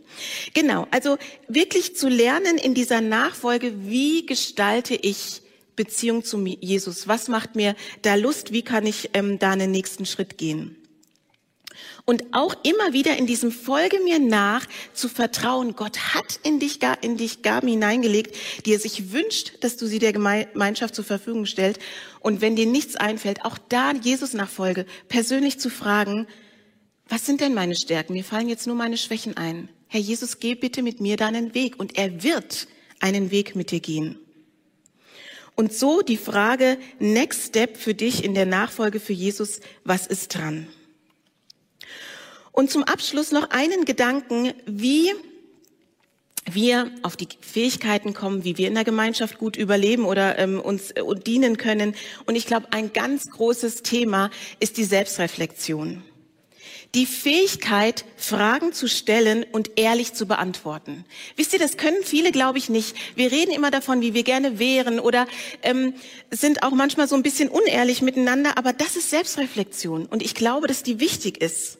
Genau, 0.54 0.86
also 0.90 1.18
wirklich 1.48 1.96
zu 1.96 2.08
lernen 2.08 2.58
in 2.58 2.74
dieser 2.74 3.00
Nachfolge, 3.00 3.72
wie 3.86 4.26
gestalte 4.26 4.94
ich 4.94 5.42
Beziehung 5.76 6.24
zu 6.24 6.44
Jesus? 6.44 7.08
Was 7.08 7.28
macht 7.28 7.56
mir 7.56 7.74
da 8.02 8.14
Lust? 8.14 8.52
Wie 8.52 8.62
kann 8.62 8.86
ich 8.86 9.10
ähm, 9.14 9.38
da 9.38 9.50
einen 9.50 9.70
nächsten 9.70 10.06
Schritt 10.06 10.38
gehen? 10.38 10.76
Und 12.06 12.34
auch 12.34 12.54
immer 12.64 12.92
wieder 12.92 13.16
in 13.16 13.26
diesem 13.26 13.50
Folge 13.50 13.98
mir 14.04 14.18
nach 14.18 14.66
zu 14.92 15.08
vertrauen. 15.08 15.74
Gott 15.74 16.14
hat 16.14 16.38
in 16.42 16.60
dich, 16.60 16.80
in 17.00 17.16
dich 17.16 17.40
Gaben 17.40 17.66
hineingelegt, 17.66 18.36
die 18.66 18.74
er 18.74 18.78
sich 18.78 19.12
wünscht, 19.12 19.52
dass 19.60 19.78
du 19.78 19.86
sie 19.86 19.98
der 19.98 20.12
Gemeinschaft 20.12 20.94
zur 20.94 21.04
Verfügung 21.04 21.46
stellst. 21.46 21.80
Und 22.20 22.42
wenn 22.42 22.56
dir 22.56 22.66
nichts 22.66 22.96
einfällt, 22.96 23.46
auch 23.46 23.56
da 23.70 23.92
Jesus 23.92 24.34
nachfolge, 24.34 24.84
persönlich 25.08 25.58
zu 25.58 25.70
fragen, 25.70 26.26
was 27.08 27.24
sind 27.24 27.40
denn 27.40 27.54
meine 27.54 27.76
Stärken? 27.76 28.12
Mir 28.12 28.24
fallen 28.24 28.48
jetzt 28.50 28.66
nur 28.66 28.76
meine 28.76 28.98
Schwächen 28.98 29.36
ein. 29.38 29.70
Herr 29.88 30.00
Jesus, 30.00 30.40
geh 30.40 30.54
bitte 30.54 30.82
mit 30.82 31.00
mir 31.00 31.16
deinen 31.16 31.54
Weg. 31.54 31.78
Und 31.78 31.96
er 31.96 32.22
wird 32.22 32.68
einen 33.00 33.30
Weg 33.30 33.56
mit 33.56 33.70
dir 33.70 33.80
gehen. 33.80 34.18
Und 35.54 35.72
so 35.72 36.02
die 36.02 36.16
Frage, 36.16 36.78
Next 36.98 37.48
Step 37.48 37.76
für 37.76 37.94
dich 37.94 38.24
in 38.24 38.34
der 38.34 38.46
Nachfolge 38.46 39.00
für 39.00 39.12
Jesus, 39.12 39.60
was 39.84 40.06
ist 40.06 40.34
dran? 40.34 40.66
Und 42.54 42.70
zum 42.70 42.84
Abschluss 42.84 43.32
noch 43.32 43.50
einen 43.50 43.84
Gedanken, 43.84 44.52
wie 44.64 45.10
wir 46.48 46.88
auf 47.02 47.16
die 47.16 47.26
Fähigkeiten 47.40 48.14
kommen, 48.14 48.44
wie 48.44 48.56
wir 48.56 48.68
in 48.68 48.74
der 48.74 48.84
Gemeinschaft 48.84 49.38
gut 49.38 49.56
überleben 49.56 50.04
oder 50.04 50.38
ähm, 50.38 50.60
uns 50.60 50.92
äh, 50.92 51.02
dienen 51.26 51.56
können. 51.56 51.96
Und 52.26 52.36
ich 52.36 52.46
glaube, 52.46 52.68
ein 52.70 52.92
ganz 52.92 53.28
großes 53.28 53.82
Thema 53.82 54.30
ist 54.60 54.76
die 54.76 54.84
Selbstreflexion. 54.84 56.04
Die 56.94 57.06
Fähigkeit, 57.06 58.04
Fragen 58.16 58.72
zu 58.72 58.88
stellen 58.88 59.44
und 59.50 59.72
ehrlich 59.74 60.12
zu 60.12 60.26
beantworten. 60.26 61.04
Wisst 61.34 61.54
ihr, 61.54 61.58
das 61.58 61.76
können 61.76 62.04
viele, 62.04 62.30
glaube 62.30 62.58
ich, 62.58 62.68
nicht. 62.68 62.94
Wir 63.16 63.32
reden 63.32 63.50
immer 63.50 63.72
davon, 63.72 64.00
wie 64.00 64.14
wir 64.14 64.22
gerne 64.22 64.60
wären 64.60 65.00
oder 65.00 65.26
ähm, 65.62 65.94
sind 66.30 66.62
auch 66.62 66.70
manchmal 66.70 67.08
so 67.08 67.16
ein 67.16 67.24
bisschen 67.24 67.48
unehrlich 67.48 68.00
miteinander, 68.00 68.56
aber 68.56 68.72
das 68.72 68.94
ist 68.94 69.10
Selbstreflexion. 69.10 70.06
Und 70.06 70.22
ich 70.22 70.36
glaube, 70.36 70.68
dass 70.68 70.84
die 70.84 71.00
wichtig 71.00 71.38
ist 71.40 71.78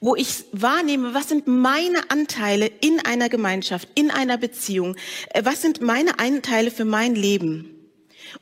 wo 0.00 0.14
ich 0.14 0.44
wahrnehme, 0.52 1.14
was 1.14 1.28
sind 1.28 1.46
meine 1.46 2.10
Anteile 2.10 2.66
in 2.80 3.00
einer 3.04 3.28
Gemeinschaft, 3.28 3.88
in 3.94 4.10
einer 4.10 4.38
Beziehung, 4.38 4.96
äh, 5.30 5.44
was 5.44 5.62
sind 5.62 5.80
meine 5.80 6.18
Anteile 6.18 6.70
für 6.70 6.84
mein 6.84 7.14
Leben. 7.14 7.74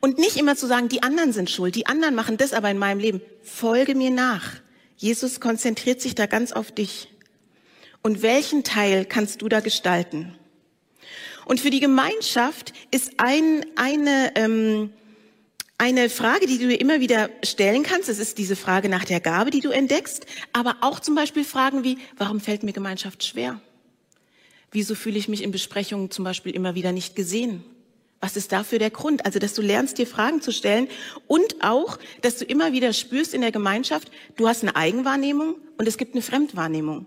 Und 0.01 0.19
nicht 0.19 0.37
immer 0.37 0.57
zu 0.57 0.67
sagen, 0.67 0.89
die 0.89 1.03
anderen 1.03 1.33
sind 1.33 1.51
schuld, 1.51 1.75
die 1.75 1.87
anderen 1.87 2.15
machen 2.15 2.37
das 2.37 2.53
aber 2.53 2.71
in 2.71 2.79
meinem 2.79 2.99
Leben. 2.99 3.21
Folge 3.43 3.95
mir 3.95 4.11
nach. 4.11 4.55
Jesus 4.97 5.41
konzentriert 5.41 6.01
sich 6.01 6.15
da 6.15 6.27
ganz 6.27 6.53
auf 6.53 6.73
dich. 6.73 7.09
Und 8.03 8.23
welchen 8.23 8.65
Teil 8.65 9.05
kannst 9.05 9.43
du 9.43 9.49
da 9.49 9.61
gestalten? 9.61 10.35
Und 11.45 11.61
für 11.61 11.71
die 11.71 11.81
Gemeinschaft 11.81 12.73
ist 12.91 13.15
ein, 13.19 13.65
eine, 13.77 14.33
ähm, 14.35 14.93
eine 15.79 16.09
Frage, 16.09 16.47
die 16.47 16.59
du 16.59 16.69
dir 16.69 16.81
immer 16.81 17.01
wieder 17.01 17.29
stellen 17.45 17.83
kannst, 17.83 18.09
das 18.09 18.19
ist 18.19 18.39
diese 18.39 18.57
Frage 18.57 18.89
nach 18.89 19.05
der 19.05 19.21
Gabe, 19.21 19.51
die 19.51 19.61
du 19.61 19.71
entdeckst, 19.71 20.27
aber 20.53 20.77
auch 20.81 21.01
zum 21.01 21.15
Beispiel 21.15 21.45
Fragen 21.45 21.85
wie, 21.85 21.99
warum 22.17 22.41
fällt 22.41 22.63
mir 22.63 22.73
Gemeinschaft 22.73 23.25
schwer? 23.25 23.61
Wieso 24.73 24.95
fühle 24.95 25.19
ich 25.19 25.29
mich 25.29 25.43
in 25.43 25.53
Besprechungen 25.53 26.11
zum 26.11 26.25
Beispiel 26.25 26.55
immer 26.55 26.75
wieder 26.75 26.93
nicht 26.93 27.15
gesehen? 27.15 27.63
Was 28.21 28.37
ist 28.37 28.53
dafür 28.53 28.79
der 28.79 28.91
Grund? 28.91 29.27
Also, 29.27 29.39
dass 29.39 29.53
du 29.53 29.61
lernst, 29.61 29.99
dir 29.99 30.07
Fragen 30.07 30.41
zu 30.41 30.51
stellen 30.51 30.89
und 31.27 31.63
auch, 31.63 31.99
dass 32.23 32.39
du 32.39 32.47
immer 32.47 32.73
wieder 32.73 32.93
spürst 32.93 33.35
in 33.35 33.43
der 33.43 33.53
Gemeinschaft, 33.53 34.11
du 34.37 34.49
hast 34.49 34.63
eine 34.63 34.75
Eigenwahrnehmung 34.75 35.57
und 35.77 35.87
es 35.87 35.99
gibt 35.99 36.15
eine 36.15 36.23
Fremdwahrnehmung. 36.23 37.07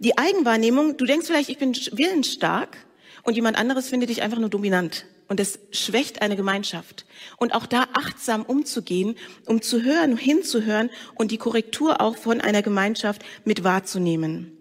Die 0.00 0.18
Eigenwahrnehmung, 0.18 0.96
du 0.96 1.04
denkst 1.04 1.26
vielleicht, 1.26 1.48
ich 1.48 1.58
bin 1.58 1.74
willensstark 1.74 2.76
und 3.22 3.34
jemand 3.34 3.58
anderes 3.58 3.88
findet 3.88 4.10
dich 4.10 4.22
einfach 4.22 4.38
nur 4.38 4.48
dominant. 4.48 5.06
Und 5.28 5.38
es 5.38 5.60
schwächt 5.70 6.22
eine 6.22 6.34
Gemeinschaft. 6.34 7.06
Und 7.36 7.54
auch 7.54 7.66
da 7.66 7.86
achtsam 7.92 8.42
umzugehen, 8.42 9.16
um 9.46 9.62
zu 9.62 9.82
hören, 9.82 10.16
hinzuhören 10.16 10.90
und 11.14 11.30
die 11.30 11.38
Korrektur 11.38 12.00
auch 12.00 12.16
von 12.16 12.40
einer 12.40 12.62
Gemeinschaft 12.62 13.22
mit 13.44 13.62
wahrzunehmen. 13.62 14.56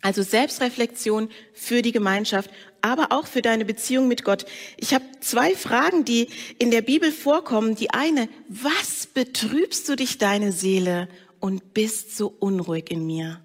Also 0.00 0.22
Selbstreflexion 0.22 1.28
für 1.52 1.82
die 1.82 1.92
Gemeinschaft, 1.92 2.50
aber 2.80 3.08
auch 3.10 3.26
für 3.26 3.42
deine 3.42 3.64
Beziehung 3.64 4.08
mit 4.08 4.24
Gott. 4.24 4.46
Ich 4.76 4.94
habe 4.94 5.04
zwei 5.20 5.54
Fragen, 5.54 6.04
die 6.04 6.28
in 6.58 6.70
der 6.70 6.82
Bibel 6.82 7.10
vorkommen. 7.10 7.74
Die 7.74 7.90
eine, 7.90 8.28
was 8.48 9.06
betrübst 9.06 9.88
du 9.88 9.96
dich 9.96 10.18
deine 10.18 10.52
Seele 10.52 11.08
und 11.40 11.74
bist 11.74 12.16
so 12.16 12.32
unruhig 12.38 12.90
in 12.90 13.06
mir? 13.06 13.40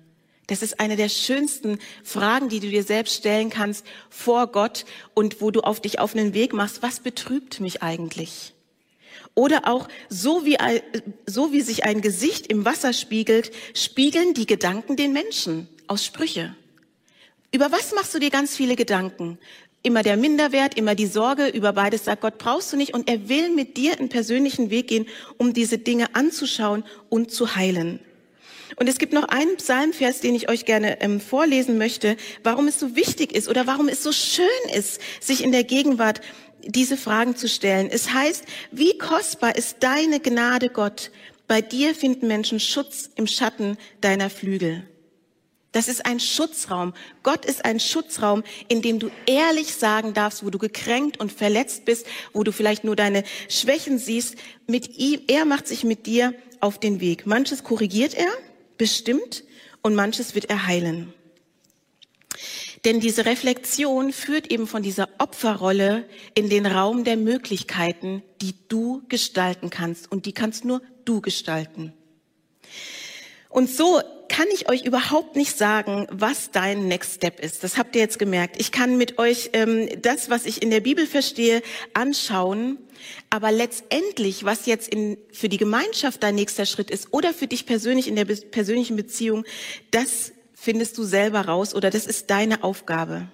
Das 0.48 0.62
ist 0.62 0.80
eine 0.80 0.98
der 0.98 1.10
schönsten 1.10 1.80
Fragen, 2.04 2.50
die 2.50 2.60
du 2.60 2.70
dir 2.70 2.84
selbst 2.84 3.16
stellen 3.16 3.50
kannst 3.50 3.86
vor 4.10 4.48
Gott 4.48 4.86
und 5.14 5.42
wo 5.42 5.52
du 5.52 5.62
auf 5.62 5.80
dich 5.80 6.00
auf 6.00 6.16
einen 6.16 6.34
Weg 6.34 6.54
machst. 6.54 6.82
Was 6.82 7.00
betrübt 7.00 7.62
mich 7.62 7.82
eigentlich? 7.82 8.54
Oder 9.36 9.68
auch 9.68 9.88
so 10.10 10.46
wie, 10.46 10.58
so 11.26 11.52
wie 11.52 11.62
sich 11.62 11.86
ein 11.86 12.02
Gesicht 12.02 12.48
im 12.48 12.66
Wasser 12.66 12.94
spiegelt, 12.94 13.52
spiegeln 13.74 14.34
die 14.34 14.46
Gedanken 14.46 14.96
den 14.96 15.14
Menschen 15.14 15.68
aus 15.88 16.06
Sprüche. 16.06 16.56
Über 17.52 17.72
was 17.72 17.94
machst 17.94 18.14
du 18.14 18.20
dir 18.20 18.30
ganz 18.30 18.56
viele 18.56 18.76
Gedanken? 18.76 19.40
Immer 19.82 20.04
der 20.04 20.18
Minderwert, 20.18 20.78
immer 20.78 20.96
die 20.96 21.08
Sorge, 21.08 21.48
über 21.48 21.74
beides 21.74 22.06
sagt 22.06 22.22
Gott, 22.22 22.38
brauchst 22.38 22.72
du 22.72 22.78
nicht. 22.78 22.94
Und 22.94 23.10
er 23.10 23.28
will 23.28 23.50
mit 23.50 23.76
dir 23.78 23.98
einen 24.00 24.10
persönlichen 24.10 24.70
Weg 24.70 24.88
gehen, 24.88 25.08
um 25.38 25.54
diese 25.54 25.78
Dinge 25.78 26.16
anzuschauen 26.16 26.84
und 27.10 27.32
zu 27.32 27.56
heilen. 27.56 28.00
Und 28.76 28.90
es 28.90 28.98
gibt 28.98 29.14
noch 29.14 29.26
einen 29.26 29.58
Psalmvers, 29.58 30.20
den 30.20 30.36
ich 30.36 30.50
euch 30.50 30.66
gerne 30.66 31.02
ähm, 31.02 31.20
vorlesen 31.20 31.78
möchte, 31.78 32.18
warum 32.44 32.68
es 32.68 32.80
so 32.80 32.96
wichtig 32.96 33.34
ist 33.34 33.48
oder 33.48 33.68
warum 33.68 33.88
es 33.88 34.04
so 34.04 34.12
schön 34.12 34.46
ist, 34.74 35.00
sich 35.20 35.44
in 35.44 35.52
der 35.52 35.64
Gegenwart 35.64 36.22
diese 36.66 36.98
Fragen 36.98 37.36
zu 37.36 37.48
stellen. 37.48 37.90
Es 37.92 38.14
heißt, 38.14 38.46
wie 38.72 38.98
kostbar 38.98 39.56
ist 39.56 39.78
deine 39.82 40.20
Gnade, 40.20 40.70
Gott? 40.70 41.12
Bei 41.48 41.62
dir 41.62 41.94
finden 41.94 42.28
Menschen 42.28 42.60
Schutz 42.60 43.10
im 43.16 43.28
Schatten 43.28 43.78
deiner 44.02 44.30
Flügel. 44.30 44.88
Das 45.74 45.88
ist 45.88 46.06
ein 46.06 46.20
Schutzraum. 46.20 46.94
Gott 47.24 47.46
ist 47.46 47.66
ein 47.66 47.80
Schutzraum, 47.80 48.44
in 48.70 48.84
dem 48.84 49.00
du 49.00 49.10
ehrlich 49.26 49.74
sagen 49.74 50.14
darfst, 50.14 50.46
wo 50.46 50.52
du 50.52 50.60
gekränkt 50.60 51.20
und 51.20 51.32
verletzt 51.32 51.84
bist, 51.86 52.06
wo 52.32 52.44
du 52.44 52.52
vielleicht 52.52 52.84
nur 52.84 52.96
deine 52.96 53.24
Schwächen 53.50 53.98
siehst. 53.98 54.36
Mit 54.68 54.98
ihm, 54.98 55.22
er 55.28 55.46
macht 55.46 55.68
sich 55.68 55.84
mit 55.84 56.06
dir 56.06 56.36
auf 56.60 56.80
den 56.80 57.02
Weg. 57.02 57.26
Manches 57.26 57.64
korrigiert 57.64 58.14
er, 58.14 58.32
bestimmt, 58.84 59.46
und 59.82 59.96
manches 59.96 60.36
wird 60.36 60.50
er 60.50 60.68
heilen. 60.68 61.14
Denn 62.84 63.00
diese 63.00 63.26
Reflexion 63.26 64.12
führt 64.12 64.52
eben 64.52 64.68
von 64.68 64.84
dieser 64.84 65.08
Opferrolle 65.20 66.04
in 66.36 66.50
den 66.50 66.66
Raum 66.66 67.06
der 67.06 67.16
Möglichkeiten, 67.16 68.24
die 68.42 68.56
du 68.68 69.02
gestalten 69.08 69.70
kannst. 69.70 70.12
Und 70.12 70.26
die 70.26 70.34
kannst 70.34 70.66
nur 70.66 70.82
du 71.06 71.22
gestalten. 71.22 71.94
Und 73.54 73.70
so 73.70 74.02
kann 74.30 74.48
ich 74.52 74.68
euch 74.68 74.84
überhaupt 74.84 75.36
nicht 75.36 75.56
sagen, 75.56 76.08
was 76.10 76.50
dein 76.50 76.88
Next 76.88 77.16
Step 77.16 77.40
ist. 77.40 77.64
Das 77.64 77.78
habt 77.78 77.96
ihr 77.96 78.02
jetzt 78.02 78.18
gemerkt. 78.18 78.56
Ich 78.60 78.72
kann 78.72 78.98
mit 78.98 79.20
euch 79.20 79.52
ähm, 79.54 79.88
das, 80.02 80.32
was 80.32 80.48
ich 80.48 80.64
in 80.64 80.72
der 80.72 80.80
Bibel 80.80 81.06
verstehe, 81.06 81.62
anschauen. 81.94 82.80
Aber 83.30 83.52
letztendlich, 83.52 84.44
was 84.44 84.66
jetzt 84.66 84.88
in, 84.88 85.20
für 85.32 85.50
die 85.50 85.58
Gemeinschaft 85.58 86.24
dein 86.24 86.34
nächster 86.34 86.66
Schritt 86.66 86.90
ist 86.90 87.10
oder 87.12 87.32
für 87.32 87.46
dich 87.46 87.68
persönlich 87.68 88.08
in 88.08 88.16
der 88.16 88.26
persönlichen 88.26 88.96
Beziehung, 88.96 89.46
das 89.92 90.32
findest 90.56 90.98
du 90.98 91.04
selber 91.04 91.42
raus 91.42 91.76
oder 91.76 91.92
das 91.92 92.08
ist 92.08 92.32
deine 92.32 92.64
Aufgabe. 92.64 93.28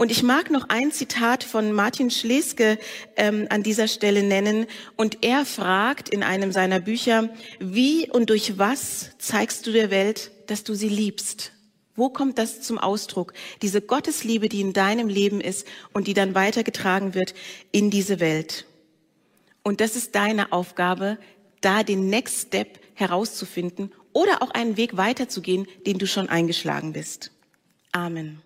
Und 0.00 0.10
ich 0.10 0.22
mag 0.22 0.50
noch 0.50 0.70
ein 0.70 0.92
Zitat 0.92 1.44
von 1.44 1.72
Martin 1.74 2.10
Schleske 2.10 2.78
ähm, 3.16 3.46
an 3.50 3.62
dieser 3.62 3.86
Stelle 3.86 4.22
nennen. 4.22 4.64
Und 4.96 5.18
er 5.22 5.44
fragt 5.44 6.08
in 6.08 6.22
einem 6.22 6.52
seiner 6.52 6.80
Bücher, 6.80 7.28
wie 7.58 8.08
und 8.08 8.30
durch 8.30 8.56
was 8.56 9.10
zeigst 9.18 9.66
du 9.66 9.72
der 9.72 9.90
Welt, 9.90 10.30
dass 10.46 10.64
du 10.64 10.72
sie 10.72 10.88
liebst? 10.88 11.52
Wo 11.96 12.08
kommt 12.08 12.38
das 12.38 12.62
zum 12.62 12.78
Ausdruck? 12.78 13.34
Diese 13.60 13.82
Gottesliebe, 13.82 14.48
die 14.48 14.62
in 14.62 14.72
deinem 14.72 15.08
Leben 15.08 15.42
ist 15.42 15.66
und 15.92 16.06
die 16.06 16.14
dann 16.14 16.34
weitergetragen 16.34 17.12
wird 17.12 17.34
in 17.70 17.90
diese 17.90 18.20
Welt. 18.20 18.64
Und 19.62 19.82
das 19.82 19.96
ist 19.96 20.14
deine 20.14 20.50
Aufgabe, 20.50 21.18
da 21.60 21.82
den 21.82 22.08
Next 22.08 22.46
Step 22.46 22.80
herauszufinden 22.94 23.92
oder 24.14 24.42
auch 24.42 24.52
einen 24.52 24.78
Weg 24.78 24.96
weiterzugehen, 24.96 25.68
den 25.86 25.98
du 25.98 26.06
schon 26.06 26.30
eingeschlagen 26.30 26.94
bist. 26.94 27.32
Amen. 27.92 28.40